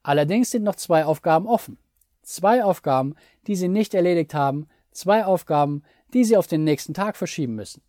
Allerdings 0.04 0.52
sind 0.52 0.64
noch 0.64 0.76
zwei 0.76 1.06
Aufgaben 1.06 1.48
offen 1.48 1.78
zwei 2.26 2.64
Aufgaben, 2.64 3.16
die 3.48 3.56
Sie 3.56 3.68
nicht 3.68 3.94
erledigt 3.94 4.34
haben, 4.34 4.68
zwei 4.92 5.26
Aufgaben, 5.26 5.84
die 6.14 6.24
Sie 6.24 6.38
auf 6.38 6.48
den 6.48 6.64
nächsten 6.64 6.94
Tag 6.94 7.16
verschieben 7.16 7.56
müssen. 7.56 7.82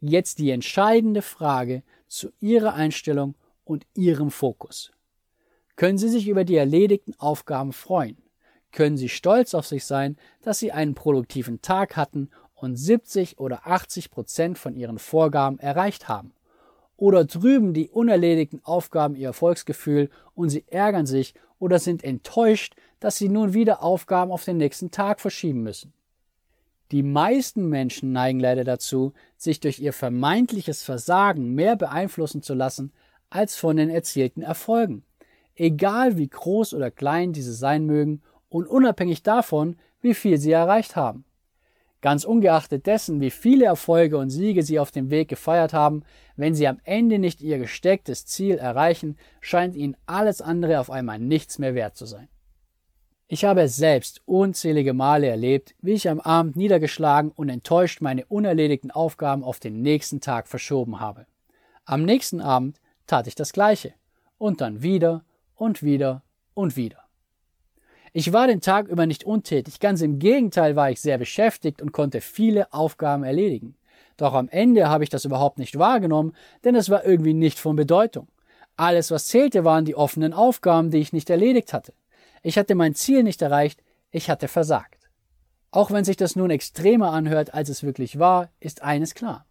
Jetzt 0.00 0.38
die 0.38 0.50
entscheidende 0.50 1.22
Frage 1.22 1.82
zu 2.08 2.30
Ihrer 2.40 2.74
Einstellung 2.74 3.34
und 3.64 3.86
Ihrem 3.94 4.30
Fokus. 4.30 4.92
Können 5.76 5.98
Sie 5.98 6.08
sich 6.08 6.26
über 6.26 6.44
die 6.44 6.56
erledigten 6.56 7.14
Aufgaben 7.18 7.72
freuen? 7.72 8.16
Können 8.72 8.96
Sie 8.96 9.08
stolz 9.08 9.54
auf 9.54 9.66
sich 9.66 9.84
sein, 9.84 10.16
dass 10.42 10.58
Sie 10.58 10.72
einen 10.72 10.94
produktiven 10.94 11.60
Tag 11.60 11.96
hatten 11.96 12.30
und 12.54 12.76
70 12.76 13.38
oder 13.38 13.66
80 13.66 14.10
Prozent 14.10 14.58
von 14.58 14.74
Ihren 14.74 14.98
Vorgaben 14.98 15.58
erreicht 15.58 16.08
haben? 16.08 16.32
Oder 16.96 17.24
drüben 17.24 17.74
die 17.74 17.88
unerledigten 17.88 18.64
Aufgaben 18.64 19.16
Ihr 19.16 19.28
Erfolgsgefühl 19.28 20.10
und 20.34 20.50
Sie 20.50 20.64
ärgern 20.68 21.06
sich 21.06 21.34
oder 21.58 21.78
sind 21.78 22.02
enttäuscht, 22.02 22.74
dass 23.00 23.16
sie 23.16 23.28
nun 23.28 23.54
wieder 23.54 23.82
Aufgaben 23.82 24.32
auf 24.32 24.44
den 24.44 24.56
nächsten 24.56 24.90
Tag 24.90 25.20
verschieben 25.20 25.62
müssen. 25.62 25.92
Die 26.92 27.04
meisten 27.04 27.68
Menschen 27.68 28.12
neigen 28.12 28.40
leider 28.40 28.64
dazu, 28.64 29.12
sich 29.36 29.60
durch 29.60 29.78
ihr 29.78 29.92
vermeintliches 29.92 30.82
Versagen 30.82 31.54
mehr 31.54 31.76
beeinflussen 31.76 32.42
zu 32.42 32.54
lassen 32.54 32.92
als 33.28 33.56
von 33.56 33.76
den 33.76 33.90
erzielten 33.90 34.42
Erfolgen, 34.42 35.04
egal 35.54 36.16
wie 36.16 36.28
groß 36.28 36.74
oder 36.74 36.90
klein 36.90 37.32
diese 37.32 37.52
sein 37.52 37.86
mögen 37.86 38.22
und 38.48 38.66
unabhängig 38.66 39.22
davon, 39.22 39.76
wie 40.00 40.14
viel 40.14 40.38
sie 40.38 40.50
erreicht 40.50 40.96
haben. 40.96 41.24
Ganz 42.00 42.24
ungeachtet 42.24 42.86
dessen, 42.86 43.20
wie 43.20 43.30
viele 43.30 43.66
Erfolge 43.66 44.16
und 44.16 44.30
Siege 44.30 44.62
sie 44.62 44.80
auf 44.80 44.90
dem 44.90 45.10
Weg 45.10 45.28
gefeiert 45.28 45.74
haben, 45.74 46.02
wenn 46.34 46.54
sie 46.54 46.66
am 46.66 46.80
Ende 46.82 47.18
nicht 47.18 47.42
ihr 47.42 47.58
gestecktes 47.58 48.24
Ziel 48.24 48.56
erreichen, 48.56 49.16
scheint 49.40 49.76
ihnen 49.76 49.96
alles 50.06 50.40
andere 50.40 50.80
auf 50.80 50.90
einmal 50.90 51.18
nichts 51.18 51.58
mehr 51.58 51.74
wert 51.74 51.96
zu 51.96 52.06
sein. 52.06 52.28
Ich 53.32 53.44
habe 53.44 53.60
es 53.60 53.76
selbst 53.76 54.22
unzählige 54.26 54.92
Male 54.92 55.28
erlebt, 55.28 55.76
wie 55.80 55.92
ich 55.92 56.08
am 56.08 56.18
Abend 56.18 56.56
niedergeschlagen 56.56 57.30
und 57.30 57.48
enttäuscht 57.48 58.00
meine 58.00 58.26
unerledigten 58.26 58.90
Aufgaben 58.90 59.44
auf 59.44 59.60
den 59.60 59.82
nächsten 59.82 60.20
Tag 60.20 60.48
verschoben 60.48 60.98
habe. 60.98 61.26
Am 61.84 62.02
nächsten 62.02 62.40
Abend 62.40 62.80
tat 63.06 63.28
ich 63.28 63.36
das 63.36 63.52
Gleiche. 63.52 63.94
Und 64.36 64.60
dann 64.60 64.82
wieder 64.82 65.22
und 65.54 65.84
wieder 65.84 66.24
und 66.54 66.74
wieder. 66.76 67.04
Ich 68.12 68.32
war 68.32 68.48
den 68.48 68.60
Tag 68.60 68.88
über 68.88 69.06
nicht 69.06 69.22
untätig, 69.22 69.78
ganz 69.78 70.00
im 70.00 70.18
Gegenteil 70.18 70.74
war 70.74 70.90
ich 70.90 71.00
sehr 71.00 71.16
beschäftigt 71.16 71.80
und 71.80 71.92
konnte 71.92 72.20
viele 72.20 72.72
Aufgaben 72.72 73.22
erledigen. 73.22 73.76
Doch 74.16 74.34
am 74.34 74.48
Ende 74.48 74.88
habe 74.88 75.04
ich 75.04 75.10
das 75.10 75.24
überhaupt 75.24 75.60
nicht 75.60 75.78
wahrgenommen, 75.78 76.34
denn 76.64 76.74
es 76.74 76.90
war 76.90 77.04
irgendwie 77.04 77.34
nicht 77.34 77.60
von 77.60 77.76
Bedeutung. 77.76 78.26
Alles, 78.76 79.12
was 79.12 79.28
zählte, 79.28 79.62
waren 79.62 79.84
die 79.84 79.94
offenen 79.94 80.32
Aufgaben, 80.32 80.90
die 80.90 80.98
ich 80.98 81.12
nicht 81.12 81.30
erledigt 81.30 81.72
hatte. 81.72 81.92
Ich 82.42 82.56
hatte 82.56 82.74
mein 82.74 82.94
Ziel 82.94 83.22
nicht 83.22 83.42
erreicht, 83.42 83.82
ich 84.10 84.30
hatte 84.30 84.48
versagt. 84.48 85.10
Auch 85.70 85.90
wenn 85.90 86.04
sich 86.04 86.16
das 86.16 86.36
nun 86.36 86.50
extremer 86.50 87.12
anhört, 87.12 87.54
als 87.54 87.68
es 87.68 87.82
wirklich 87.82 88.18
war, 88.18 88.50
ist 88.58 88.82
eines 88.82 89.14
klar. 89.14 89.46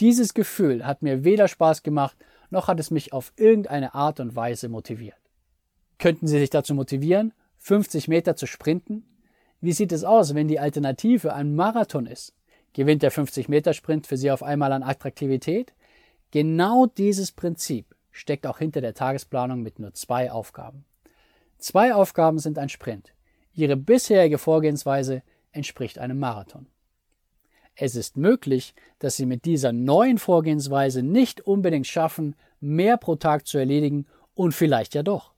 Dieses 0.00 0.34
Gefühl 0.34 0.86
hat 0.86 1.02
mir 1.02 1.24
weder 1.24 1.48
Spaß 1.48 1.82
gemacht, 1.82 2.16
noch 2.50 2.68
hat 2.68 2.80
es 2.80 2.90
mich 2.90 3.12
auf 3.12 3.32
irgendeine 3.36 3.94
Art 3.94 4.20
und 4.20 4.36
Weise 4.36 4.68
motiviert. 4.68 5.16
Könnten 5.98 6.26
Sie 6.26 6.38
sich 6.38 6.50
dazu 6.50 6.74
motivieren, 6.74 7.32
50 7.58 8.08
Meter 8.08 8.36
zu 8.36 8.46
sprinten? 8.46 9.04
Wie 9.60 9.72
sieht 9.72 9.92
es 9.92 10.04
aus, 10.04 10.34
wenn 10.34 10.48
die 10.48 10.60
Alternative 10.60 11.32
ein 11.34 11.54
Marathon 11.54 12.06
ist? 12.06 12.34
Gewinnt 12.72 13.02
der 13.02 13.10
50 13.10 13.48
Meter 13.48 13.72
Sprint 13.72 14.06
für 14.06 14.16
Sie 14.16 14.30
auf 14.30 14.42
einmal 14.42 14.72
an 14.72 14.82
Attraktivität? 14.82 15.72
Genau 16.30 16.86
dieses 16.86 17.32
Prinzip 17.32 17.96
steckt 18.12 18.46
auch 18.46 18.58
hinter 18.58 18.80
der 18.80 18.94
Tagesplanung 18.94 19.62
mit 19.62 19.78
nur 19.78 19.94
zwei 19.94 20.30
Aufgaben. 20.30 20.84
Zwei 21.58 21.92
Aufgaben 21.92 22.38
sind 22.38 22.58
ein 22.58 22.68
Sprint. 22.68 23.12
Ihre 23.52 23.76
bisherige 23.76 24.38
Vorgehensweise 24.38 25.22
entspricht 25.50 25.98
einem 25.98 26.18
Marathon. 26.18 26.66
Es 27.74 27.94
ist 27.94 28.16
möglich, 28.16 28.74
dass 28.98 29.16
Sie 29.16 29.26
mit 29.26 29.44
dieser 29.44 29.72
neuen 29.72 30.18
Vorgehensweise 30.18 31.02
nicht 31.02 31.40
unbedingt 31.40 31.86
schaffen, 31.86 32.34
mehr 32.60 32.96
pro 32.96 33.16
Tag 33.16 33.46
zu 33.46 33.58
erledigen 33.58 34.06
und 34.34 34.52
vielleicht 34.52 34.94
ja 34.94 35.02
doch. 35.02 35.32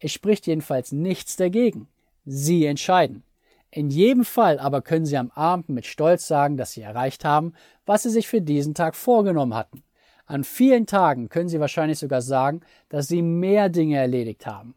Es 0.00 0.12
spricht 0.12 0.46
jedenfalls 0.46 0.92
nichts 0.92 1.36
dagegen. 1.36 1.88
Sie 2.24 2.66
entscheiden. 2.66 3.22
In 3.70 3.90
jedem 3.90 4.24
Fall 4.24 4.60
aber 4.60 4.82
können 4.82 5.06
Sie 5.06 5.16
am 5.16 5.30
Abend 5.32 5.68
mit 5.68 5.86
Stolz 5.86 6.28
sagen, 6.28 6.56
dass 6.56 6.72
Sie 6.72 6.82
erreicht 6.82 7.24
haben, 7.24 7.54
was 7.86 8.04
Sie 8.04 8.10
sich 8.10 8.28
für 8.28 8.40
diesen 8.40 8.74
Tag 8.74 8.94
vorgenommen 8.94 9.54
hatten. 9.54 9.82
An 10.26 10.44
vielen 10.44 10.86
Tagen 10.86 11.28
können 11.28 11.48
Sie 11.48 11.60
wahrscheinlich 11.60 11.98
sogar 11.98 12.22
sagen, 12.22 12.60
dass 12.88 13.08
Sie 13.08 13.22
mehr 13.22 13.68
Dinge 13.68 13.98
erledigt 13.98 14.46
haben. 14.46 14.74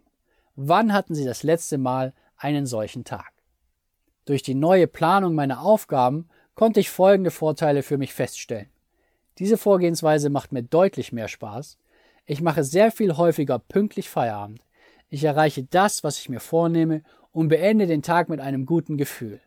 Wann 0.59 0.91
hatten 0.91 1.13
Sie 1.13 1.23
das 1.23 1.43
letzte 1.43 1.77
Mal 1.77 2.13
einen 2.35 2.65
solchen 2.65 3.03
Tag? 3.03 3.31
Durch 4.25 4.41
die 4.41 4.55
neue 4.55 4.87
Planung 4.87 5.35
meiner 5.35 5.61
Aufgaben 5.61 6.29
konnte 6.55 6.79
ich 6.79 6.89
folgende 6.89 7.29
Vorteile 7.29 7.83
für 7.83 7.99
mich 7.99 8.11
feststellen. 8.11 8.71
Diese 9.37 9.55
Vorgehensweise 9.55 10.31
macht 10.31 10.51
mir 10.51 10.63
deutlich 10.63 11.11
mehr 11.11 11.27
Spaß. 11.27 11.77
Ich 12.25 12.41
mache 12.41 12.63
sehr 12.63 12.91
viel 12.91 13.17
häufiger 13.17 13.59
pünktlich 13.59 14.09
Feierabend. 14.09 14.65
Ich 15.11 15.23
erreiche 15.23 15.63
das, 15.63 16.03
was 16.03 16.17
ich 16.17 16.27
mir 16.27 16.39
vornehme 16.39 17.03
und 17.31 17.49
beende 17.49 17.85
den 17.85 18.01
Tag 18.01 18.27
mit 18.27 18.39
einem 18.39 18.65
guten 18.65 18.97
Gefühl. 18.97 19.39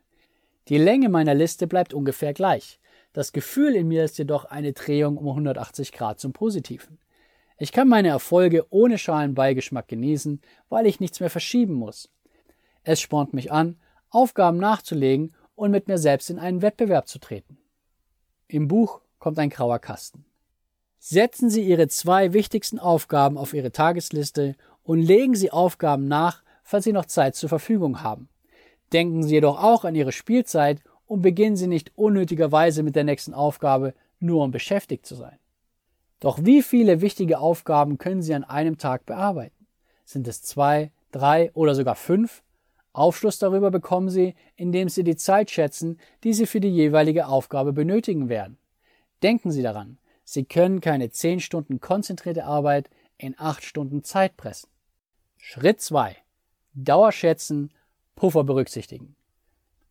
Die 0.69 0.77
Länge 0.77 1.09
meiner 1.09 1.33
Liste 1.33 1.67
bleibt 1.67 1.93
ungefähr 1.93 2.33
gleich. 2.33 2.79
Das 3.11 3.33
Gefühl 3.33 3.75
in 3.75 3.89
mir 3.89 4.05
ist 4.05 4.17
jedoch 4.17 4.45
eine 4.45 4.71
Drehung 4.71 5.17
um 5.17 5.27
180 5.27 5.91
Grad 5.91 6.21
zum 6.21 6.31
Positiven. 6.31 6.99
Ich 7.61 7.71
kann 7.71 7.87
meine 7.87 8.07
Erfolge 8.07 8.65
ohne 8.71 8.97
Schalenbeigeschmack 8.97 9.87
genießen, 9.87 10.41
weil 10.69 10.87
ich 10.87 10.99
nichts 10.99 11.19
mehr 11.19 11.29
verschieben 11.29 11.75
muss. 11.75 12.09
Es 12.81 12.99
spornt 12.99 13.35
mich 13.35 13.51
an, 13.51 13.79
Aufgaben 14.09 14.57
nachzulegen 14.57 15.35
und 15.53 15.69
mit 15.69 15.87
mir 15.87 15.99
selbst 15.99 16.31
in 16.31 16.39
einen 16.39 16.63
Wettbewerb 16.63 17.07
zu 17.07 17.19
treten. 17.19 17.59
Im 18.47 18.67
Buch 18.67 19.01
kommt 19.19 19.37
ein 19.37 19.51
grauer 19.51 19.77
Kasten. 19.77 20.25
Setzen 20.97 21.51
Sie 21.51 21.61
Ihre 21.61 21.87
zwei 21.87 22.33
wichtigsten 22.33 22.79
Aufgaben 22.79 23.37
auf 23.37 23.53
Ihre 23.53 23.71
Tagesliste 23.71 24.55
und 24.81 24.99
legen 24.99 25.35
Sie 25.35 25.51
Aufgaben 25.51 26.07
nach, 26.07 26.41
falls 26.63 26.85
Sie 26.85 26.93
noch 26.93 27.05
Zeit 27.05 27.35
zur 27.35 27.49
Verfügung 27.49 28.01
haben. 28.01 28.27
Denken 28.91 29.21
Sie 29.21 29.35
jedoch 29.35 29.61
auch 29.61 29.85
an 29.85 29.93
Ihre 29.93 30.13
Spielzeit 30.13 30.81
und 31.05 31.21
beginnen 31.21 31.57
Sie 31.57 31.67
nicht 31.67 31.91
unnötigerweise 31.95 32.81
mit 32.81 32.95
der 32.95 33.03
nächsten 33.03 33.35
Aufgabe, 33.35 33.93
nur 34.17 34.43
um 34.43 34.49
beschäftigt 34.49 35.05
zu 35.05 35.13
sein. 35.13 35.37
Doch 36.21 36.39
wie 36.43 36.61
viele 36.61 37.01
wichtige 37.01 37.39
Aufgaben 37.39 37.97
können 37.97 38.21
Sie 38.21 38.33
an 38.33 38.45
einem 38.45 38.77
Tag 38.77 39.05
bearbeiten? 39.05 39.67
Sind 40.05 40.27
es 40.27 40.41
zwei, 40.43 40.91
drei 41.11 41.51
oder 41.53 41.75
sogar 41.75 41.95
fünf? 41.95 42.43
Aufschluss 42.93 43.39
darüber 43.39 43.71
bekommen 43.71 44.09
Sie, 44.09 44.35
indem 44.55 44.87
Sie 44.87 45.03
die 45.03 45.15
Zeit 45.15 45.49
schätzen, 45.49 45.99
die 46.23 46.33
Sie 46.33 46.45
für 46.45 46.59
die 46.59 46.69
jeweilige 46.69 47.27
Aufgabe 47.27 47.73
benötigen 47.73 48.29
werden. 48.29 48.57
Denken 49.23 49.51
Sie 49.51 49.63
daran, 49.63 49.97
Sie 50.23 50.45
können 50.45 50.79
keine 50.79 51.09
zehn 51.09 51.39
Stunden 51.39 51.81
konzentrierte 51.81 52.45
Arbeit 52.45 52.89
in 53.17 53.33
acht 53.37 53.63
Stunden 53.63 54.03
Zeit 54.03 54.37
pressen. 54.37 54.69
Schritt 55.37 55.81
2. 55.81 56.15
Dauer 56.73 57.11
schätzen, 57.11 57.71
Puffer 58.15 58.43
berücksichtigen. 58.43 59.15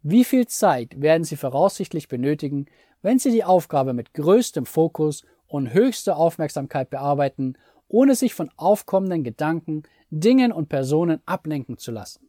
Wie 0.03 0.25
viel 0.25 0.47
Zeit 0.47 1.01
werden 1.01 1.25
Sie 1.25 1.37
voraussichtlich 1.37 2.07
benötigen, 2.07 2.67
wenn 3.03 3.19
Sie 3.19 3.33
die 3.33 3.45
Aufgabe 3.45 3.95
mit 3.95 4.15
größtem 4.15 4.65
Fokus 4.65 5.25
und 5.51 5.75
höchster 5.75 6.17
Aufmerksamkeit 6.17 6.91
bearbeiten, 6.91 7.59
ohne 7.89 8.15
sich 8.15 8.35
von 8.35 8.51
aufkommenden 8.57 9.25
Gedanken, 9.25 9.83
Dingen 10.11 10.53
und 10.53 10.69
Personen 10.69 11.21
ablenken 11.27 11.77
zu 11.77 11.91
lassen? 11.91 12.29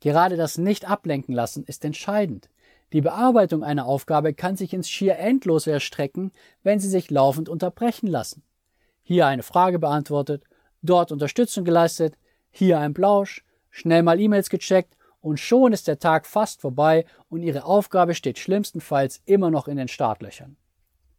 Gerade 0.00 0.36
das 0.36 0.56
Nicht-Ablenken 0.56 1.34
lassen 1.34 1.64
ist 1.64 1.84
entscheidend. 1.84 2.48
Die 2.92 3.00
Bearbeitung 3.00 3.64
einer 3.64 3.86
Aufgabe 3.86 4.32
kann 4.32 4.56
sich 4.56 4.72
ins 4.72 4.88
schier 4.88 5.18
Endlose 5.18 5.72
erstrecken, 5.72 6.30
wenn 6.62 6.78
sie 6.78 6.88
sich 6.88 7.10
laufend 7.10 7.48
unterbrechen 7.48 8.06
lassen. 8.06 8.44
Hier 9.02 9.26
eine 9.26 9.42
Frage 9.42 9.80
beantwortet, 9.80 10.44
dort 10.82 11.10
Unterstützung 11.10 11.64
geleistet, 11.64 12.16
hier 12.50 12.78
ein 12.78 12.94
Plausch, 12.94 13.44
schnell 13.70 14.04
mal 14.04 14.20
E-Mails 14.20 14.50
gecheckt 14.50 14.96
und 15.20 15.40
schon 15.40 15.72
ist 15.72 15.88
der 15.88 15.98
Tag 15.98 16.26
fast 16.26 16.60
vorbei 16.60 17.06
und 17.28 17.42
Ihre 17.42 17.64
Aufgabe 17.64 18.14
steht 18.14 18.38
schlimmstenfalls 18.38 19.20
immer 19.24 19.50
noch 19.50 19.66
in 19.66 19.76
den 19.76 19.88
Startlöchern. 19.88 20.56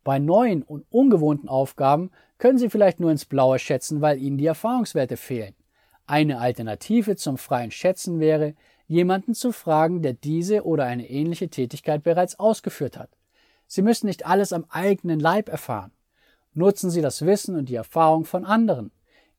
Bei 0.07 0.19
neuen 0.19 0.63
und 0.63 0.85
ungewohnten 0.89 1.49
Aufgaben 1.49 2.11
können 2.37 2.57
Sie 2.57 2.69
vielleicht 2.69 3.01
nur 3.01 3.11
ins 3.11 3.25
Blaue 3.25 3.59
schätzen, 3.59 3.99
weil 3.99 4.21
Ihnen 4.21 4.37
die 4.37 4.45
Erfahrungswerte 4.45 5.17
fehlen. 5.17 5.53
Eine 6.05 6.39
Alternative 6.39 7.17
zum 7.17 7.37
freien 7.37 7.71
Schätzen 7.71 8.21
wäre, 8.21 8.53
jemanden 8.87 9.33
zu 9.33 9.51
fragen, 9.51 10.01
der 10.01 10.13
diese 10.13 10.65
oder 10.65 10.85
eine 10.85 11.09
ähnliche 11.09 11.49
Tätigkeit 11.49 12.03
bereits 12.03 12.39
ausgeführt 12.39 12.97
hat. 12.97 13.09
Sie 13.65 13.81
müssen 13.81 14.07
nicht 14.07 14.25
alles 14.25 14.53
am 14.53 14.63
eigenen 14.69 15.19
Leib 15.19 15.49
erfahren. 15.49 15.91
Nutzen 16.53 16.89
Sie 16.89 17.01
das 17.01 17.25
Wissen 17.25 17.57
und 17.57 17.67
die 17.67 17.75
Erfahrung 17.75 18.23
von 18.23 18.45
anderen. 18.45 18.91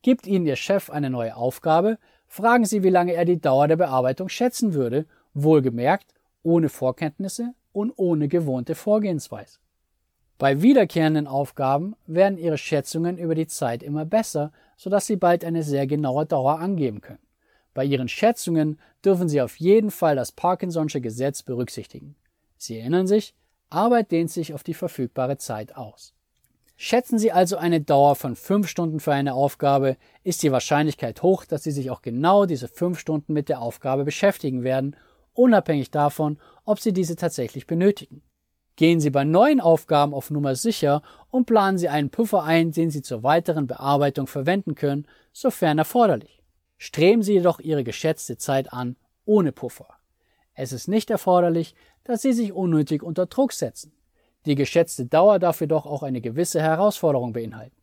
Gibt 0.03 0.27
Ihnen 0.27 0.45
Ihr 0.45 0.55
Chef 0.55 0.91
eine 0.91 1.09
neue 1.09 1.35
Aufgabe, 1.35 1.97
fragen 2.27 2.65
Sie, 2.65 2.83
wie 2.83 2.91
lange 2.91 3.13
er 3.13 3.25
die 3.25 3.41
Dauer 3.41 3.67
der 3.67 3.77
Bearbeitung 3.77 4.29
schätzen 4.29 4.75
würde, 4.75 5.07
wohlgemerkt 5.33 6.13
ohne 6.43 6.69
Vorkenntnisse 6.69 7.55
und 7.71 7.91
ohne 7.95 8.27
gewohnte 8.27 8.75
Vorgehensweise. 8.75 9.57
Bei 10.39 10.61
wiederkehrenden 10.61 11.27
Aufgaben 11.27 11.97
werden 12.07 12.37
Ihre 12.37 12.57
Schätzungen 12.57 13.17
über 13.17 13.35
die 13.35 13.47
Zeit 13.47 13.83
immer 13.83 14.05
besser, 14.05 14.53
sodass 14.77 15.05
Sie 15.05 15.17
bald 15.17 15.43
eine 15.43 15.63
sehr 15.63 15.85
genaue 15.85 16.25
Dauer 16.25 16.59
angeben 16.59 17.01
können. 17.01 17.19
Bei 17.73 17.83
Ihren 17.83 18.07
Schätzungen 18.07 18.79
dürfen 19.03 19.27
Sie 19.27 19.41
auf 19.41 19.57
jeden 19.57 19.91
Fall 19.91 20.15
das 20.15 20.31
Parkinson'sche 20.31 21.01
Gesetz 21.01 21.43
berücksichtigen. 21.43 22.15
Sie 22.57 22.79
erinnern 22.79 23.05
sich, 23.05 23.35
Arbeit 23.69 24.11
dehnt 24.11 24.31
sich 24.31 24.53
auf 24.53 24.63
die 24.63 24.73
verfügbare 24.73 25.37
Zeit 25.37 25.75
aus. 25.75 26.13
Schätzen 26.77 27.19
Sie 27.19 27.33
also 27.33 27.57
eine 27.57 27.81
Dauer 27.81 28.15
von 28.15 28.37
fünf 28.37 28.69
Stunden 28.69 29.01
für 29.01 29.11
eine 29.11 29.33
Aufgabe, 29.33 29.97
ist 30.23 30.41
die 30.41 30.53
Wahrscheinlichkeit 30.53 31.21
hoch, 31.21 31.43
dass 31.43 31.63
Sie 31.63 31.71
sich 31.71 31.91
auch 31.91 32.01
genau 32.01 32.45
diese 32.45 32.69
fünf 32.69 32.97
Stunden 32.97 33.33
mit 33.33 33.49
der 33.49 33.61
Aufgabe 33.61 34.05
beschäftigen 34.05 34.63
werden, 34.63 34.95
unabhängig 35.33 35.91
davon, 35.91 36.39
ob 36.63 36.79
Sie 36.79 36.93
diese 36.93 37.17
tatsächlich 37.17 37.67
benötigen. 37.67 38.21
Gehen 38.79 39.01
Sie 39.01 39.09
bei 39.09 39.25
neuen 39.25 39.59
Aufgaben 39.59 40.13
auf 40.13 40.31
Nummer 40.31 40.55
sicher 40.55 41.01
und 41.31 41.43
planen 41.43 41.77
Sie 41.77 41.89
einen 41.89 42.11
Puffer 42.11 42.43
ein, 42.43 42.71
den 42.71 42.91
Sie 42.91 43.01
zur 43.01 43.23
weiteren 43.23 43.67
Bearbeitung 43.67 44.25
verwenden 44.25 44.73
können, 44.73 45.05
sofern 45.33 45.77
erforderlich. 45.77 46.41
Streben 46.77 47.21
Sie 47.21 47.33
jedoch 47.33 47.59
Ihre 47.59 47.83
geschätzte 47.83 48.37
Zeit 48.37 48.71
an, 48.71 48.95
ohne 49.25 49.51
Puffer. 49.51 49.89
Es 50.53 50.71
ist 50.71 50.87
nicht 50.87 51.09
erforderlich, 51.09 51.75
dass 52.05 52.21
Sie 52.21 52.31
sich 52.31 52.53
unnötig 52.53 53.03
unter 53.03 53.25
Druck 53.25 53.51
setzen. 53.51 53.91
Die 54.45 54.55
geschätzte 54.55 55.05
Dauer 55.05 55.39
darf 55.39 55.59
jedoch 55.59 55.85
auch 55.85 56.01
eine 56.01 56.21
gewisse 56.21 56.61
Herausforderung 56.61 57.33
beinhalten. 57.33 57.75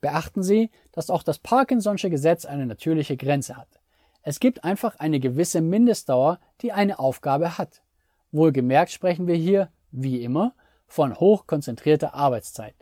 Beachten 0.00 0.44
Sie, 0.44 0.70
dass 0.92 1.10
auch 1.10 1.24
das 1.24 1.42
Parkinson'sche 1.42 2.10
Gesetz 2.10 2.44
eine 2.44 2.66
natürliche 2.66 3.16
Grenze 3.16 3.56
hat. 3.56 3.80
Es 4.22 4.38
gibt 4.38 4.62
einfach 4.62 5.00
eine 5.00 5.18
gewisse 5.18 5.60
Mindestdauer, 5.60 6.38
die 6.60 6.70
eine 6.70 7.00
Aufgabe 7.00 7.58
hat. 7.58 7.82
Wohlgemerkt 8.30 8.92
sprechen 8.92 9.26
wir 9.26 9.34
hier 9.34 9.68
wie 9.94 10.22
immer, 10.22 10.54
von 10.86 11.14
hochkonzentrierter 11.14 12.14
Arbeitszeit. 12.14 12.74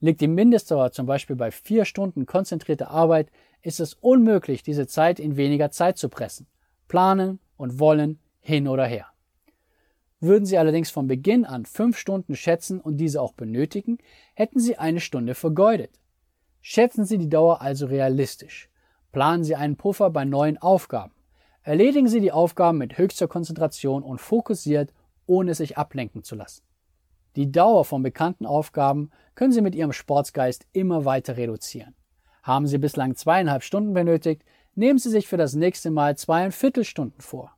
Liegt 0.00 0.20
die 0.20 0.28
Mindestdauer 0.28 0.92
zum 0.92 1.06
Beispiel 1.06 1.36
bei 1.36 1.50
vier 1.50 1.84
Stunden 1.84 2.26
konzentrierter 2.26 2.90
Arbeit, 2.90 3.30
ist 3.62 3.80
es 3.80 3.94
unmöglich, 3.94 4.62
diese 4.62 4.86
Zeit 4.86 5.18
in 5.18 5.36
weniger 5.36 5.70
Zeit 5.70 5.98
zu 5.98 6.08
pressen. 6.08 6.46
Planen 6.86 7.40
und 7.56 7.78
wollen 7.78 8.20
hin 8.40 8.68
oder 8.68 8.86
her. 8.86 9.06
Würden 10.20 10.46
Sie 10.46 10.58
allerdings 10.58 10.90
von 10.90 11.06
Beginn 11.06 11.44
an 11.44 11.64
fünf 11.64 11.96
Stunden 11.96 12.34
schätzen 12.34 12.80
und 12.80 12.96
diese 12.96 13.20
auch 13.20 13.34
benötigen, 13.34 13.98
hätten 14.34 14.58
Sie 14.58 14.76
eine 14.76 15.00
Stunde 15.00 15.34
vergeudet. 15.34 16.00
Schätzen 16.60 17.04
Sie 17.04 17.18
die 17.18 17.28
Dauer 17.28 17.60
also 17.60 17.86
realistisch. 17.86 18.68
Planen 19.12 19.44
Sie 19.44 19.54
einen 19.54 19.76
Puffer 19.76 20.10
bei 20.10 20.24
neuen 20.24 20.58
Aufgaben. 20.58 21.12
Erledigen 21.62 22.08
Sie 22.08 22.20
die 22.20 22.32
Aufgaben 22.32 22.78
mit 22.78 22.98
höchster 22.98 23.28
Konzentration 23.28 24.02
und 24.02 24.20
fokussiert 24.20 24.92
ohne 25.28 25.54
sich 25.54 25.78
ablenken 25.78 26.24
zu 26.24 26.34
lassen. 26.34 26.62
Die 27.36 27.52
Dauer 27.52 27.84
von 27.84 28.02
bekannten 28.02 28.46
Aufgaben 28.46 29.10
können 29.34 29.52
Sie 29.52 29.60
mit 29.60 29.74
Ihrem 29.74 29.92
Sportsgeist 29.92 30.66
immer 30.72 31.04
weiter 31.04 31.36
reduzieren. 31.36 31.94
Haben 32.42 32.66
Sie 32.66 32.78
bislang 32.78 33.14
zweieinhalb 33.14 33.62
Stunden 33.62 33.94
benötigt, 33.94 34.42
nehmen 34.74 34.98
Sie 34.98 35.10
sich 35.10 35.28
für 35.28 35.36
das 35.36 35.54
nächste 35.54 35.90
Mal 35.90 36.16
zweieinviertel 36.16 36.84
Stunden 36.84 37.20
vor. 37.20 37.52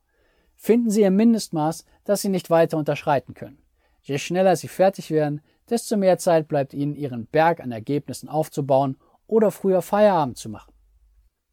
Finden 0.57 0.91
Sie 0.91 1.01
Ihr 1.01 1.11
Mindestmaß, 1.11 1.87
das 2.05 2.21
Sie 2.21 2.29
nicht 2.29 2.51
weiter 2.51 2.77
unterschreiten 2.77 3.33
können. 3.33 3.63
Je 4.03 4.19
schneller 4.19 4.57
Sie 4.57 4.69
fertig 4.69 5.11
werden, 5.11 5.41
desto 5.71 5.97
mehr 5.97 6.19
Zeit 6.19 6.49
bleibt 6.49 6.75
Ihnen, 6.75 6.97
Ihren 6.97 7.27
Berg 7.27 7.61
an 7.61 7.73
Ergebnissen 7.73 8.29
aufzubauen 8.29 8.99
oder 9.27 9.51
früher 9.51 9.81
Feierabend 9.81 10.37
zu 10.37 10.49
machen. 10.49 10.75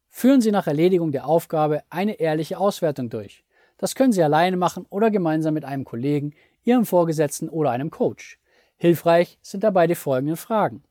Führen 0.08 0.40
Sie 0.40 0.50
nach 0.50 0.66
Erledigung 0.66 1.12
der 1.12 1.26
Aufgabe 1.26 1.82
eine 1.90 2.14
ehrliche 2.14 2.58
Auswertung 2.58 3.08
durch. 3.08 3.44
Das 3.78 3.94
können 3.94 4.12
Sie 4.12 4.22
alleine 4.22 4.56
machen 4.56 4.84
oder 4.90 5.10
gemeinsam 5.10 5.54
mit 5.54 5.64
einem 5.64 5.84
Kollegen, 5.84 6.34
Ihrem 6.64 6.84
Vorgesetzten 6.84 7.48
oder 7.48 7.70
einem 7.70 7.90
Coach. 7.90 8.38
Hilfreich 8.76 9.38
sind 9.40 9.64
dabei 9.64 9.86
die 9.86 9.94
folgenden 9.94 10.36
Fragen. 10.36 10.82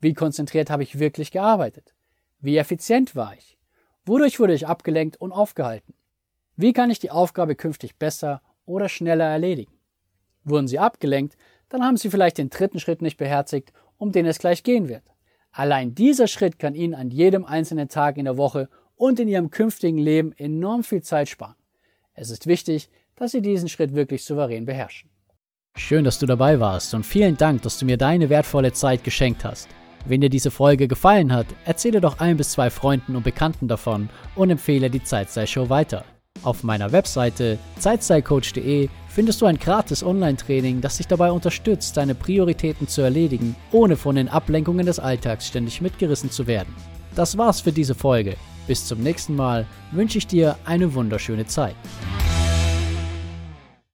Wie 0.00 0.14
konzentriert 0.14 0.70
habe 0.70 0.82
ich 0.82 0.98
wirklich 0.98 1.30
gearbeitet? 1.30 1.94
Wie 2.40 2.56
effizient 2.56 3.14
war 3.14 3.34
ich? 3.36 3.58
Wodurch 4.06 4.40
wurde 4.40 4.54
ich 4.54 4.66
abgelenkt 4.66 5.18
und 5.18 5.32
aufgehalten? 5.32 5.92
Wie 6.56 6.72
kann 6.72 6.90
ich 6.90 6.98
die 6.98 7.10
Aufgabe 7.10 7.54
künftig 7.54 7.96
besser 7.96 8.40
oder 8.64 8.88
schneller 8.88 9.26
erledigen? 9.26 9.72
Wurden 10.44 10.68
Sie 10.68 10.78
abgelenkt, 10.78 11.36
dann 11.68 11.84
haben 11.84 11.96
Sie 11.96 12.10
vielleicht 12.10 12.38
den 12.38 12.50
dritten 12.50 12.80
Schritt 12.80 13.02
nicht 13.02 13.18
beherzigt, 13.18 13.72
um 13.98 14.12
den 14.12 14.26
es 14.26 14.38
gleich 14.38 14.62
gehen 14.62 14.88
wird. 14.88 15.04
Allein 15.52 15.94
dieser 15.94 16.28
Schritt 16.28 16.58
kann 16.58 16.74
Ihnen 16.74 16.94
an 16.94 17.10
jedem 17.10 17.44
einzelnen 17.44 17.88
Tag 17.88 18.16
in 18.16 18.24
der 18.24 18.36
Woche 18.36 18.68
und 18.96 19.20
in 19.20 19.28
Ihrem 19.28 19.50
künftigen 19.50 19.98
Leben 19.98 20.32
enorm 20.32 20.82
viel 20.84 21.02
Zeit 21.02 21.28
sparen. 21.28 21.56
Es 22.20 22.28
ist 22.28 22.46
wichtig, 22.46 22.90
dass 23.16 23.32
Sie 23.32 23.40
diesen 23.40 23.70
Schritt 23.70 23.94
wirklich 23.94 24.24
souverän 24.24 24.66
beherrschen. 24.66 25.08
Schön, 25.74 26.04
dass 26.04 26.18
du 26.18 26.26
dabei 26.26 26.60
warst 26.60 26.92
und 26.92 27.06
vielen 27.06 27.38
Dank, 27.38 27.62
dass 27.62 27.78
du 27.78 27.86
mir 27.86 27.96
deine 27.96 28.28
wertvolle 28.28 28.74
Zeit 28.74 29.04
geschenkt 29.04 29.42
hast. 29.42 29.68
Wenn 30.04 30.20
dir 30.20 30.28
diese 30.28 30.50
Folge 30.50 30.86
gefallen 30.86 31.32
hat, 31.32 31.46
erzähle 31.64 32.02
doch 32.02 32.18
ein 32.18 32.36
bis 32.36 32.50
zwei 32.50 32.68
Freunden 32.68 33.16
und 33.16 33.22
Bekannten 33.22 33.68
davon 33.68 34.10
und 34.34 34.50
empfehle 34.50 34.90
die 34.90 35.02
Zeitstyle-Show 35.02 35.70
weiter. 35.70 36.04
Auf 36.42 36.62
meiner 36.62 36.92
Webseite 36.92 37.58
zeitstylecoach.de 37.78 38.90
findest 39.08 39.40
du 39.40 39.46
ein 39.46 39.58
gratis 39.58 40.04
Online-Training, 40.04 40.82
das 40.82 40.98
dich 40.98 41.06
dabei 41.06 41.32
unterstützt, 41.32 41.96
deine 41.96 42.14
Prioritäten 42.14 42.86
zu 42.86 43.00
erledigen, 43.00 43.56
ohne 43.72 43.96
von 43.96 44.16
den 44.16 44.28
Ablenkungen 44.28 44.84
des 44.84 44.98
Alltags 44.98 45.46
ständig 45.46 45.80
mitgerissen 45.80 46.30
zu 46.30 46.46
werden. 46.46 46.74
Das 47.14 47.38
war's 47.38 47.62
für 47.62 47.72
diese 47.72 47.94
Folge. 47.94 48.36
Bis 48.70 48.86
zum 48.86 49.02
nächsten 49.02 49.34
Mal 49.34 49.66
wünsche 49.90 50.16
ich 50.18 50.28
dir 50.28 50.56
eine 50.64 50.94
wunderschöne 50.94 51.44
Zeit. 51.44 51.74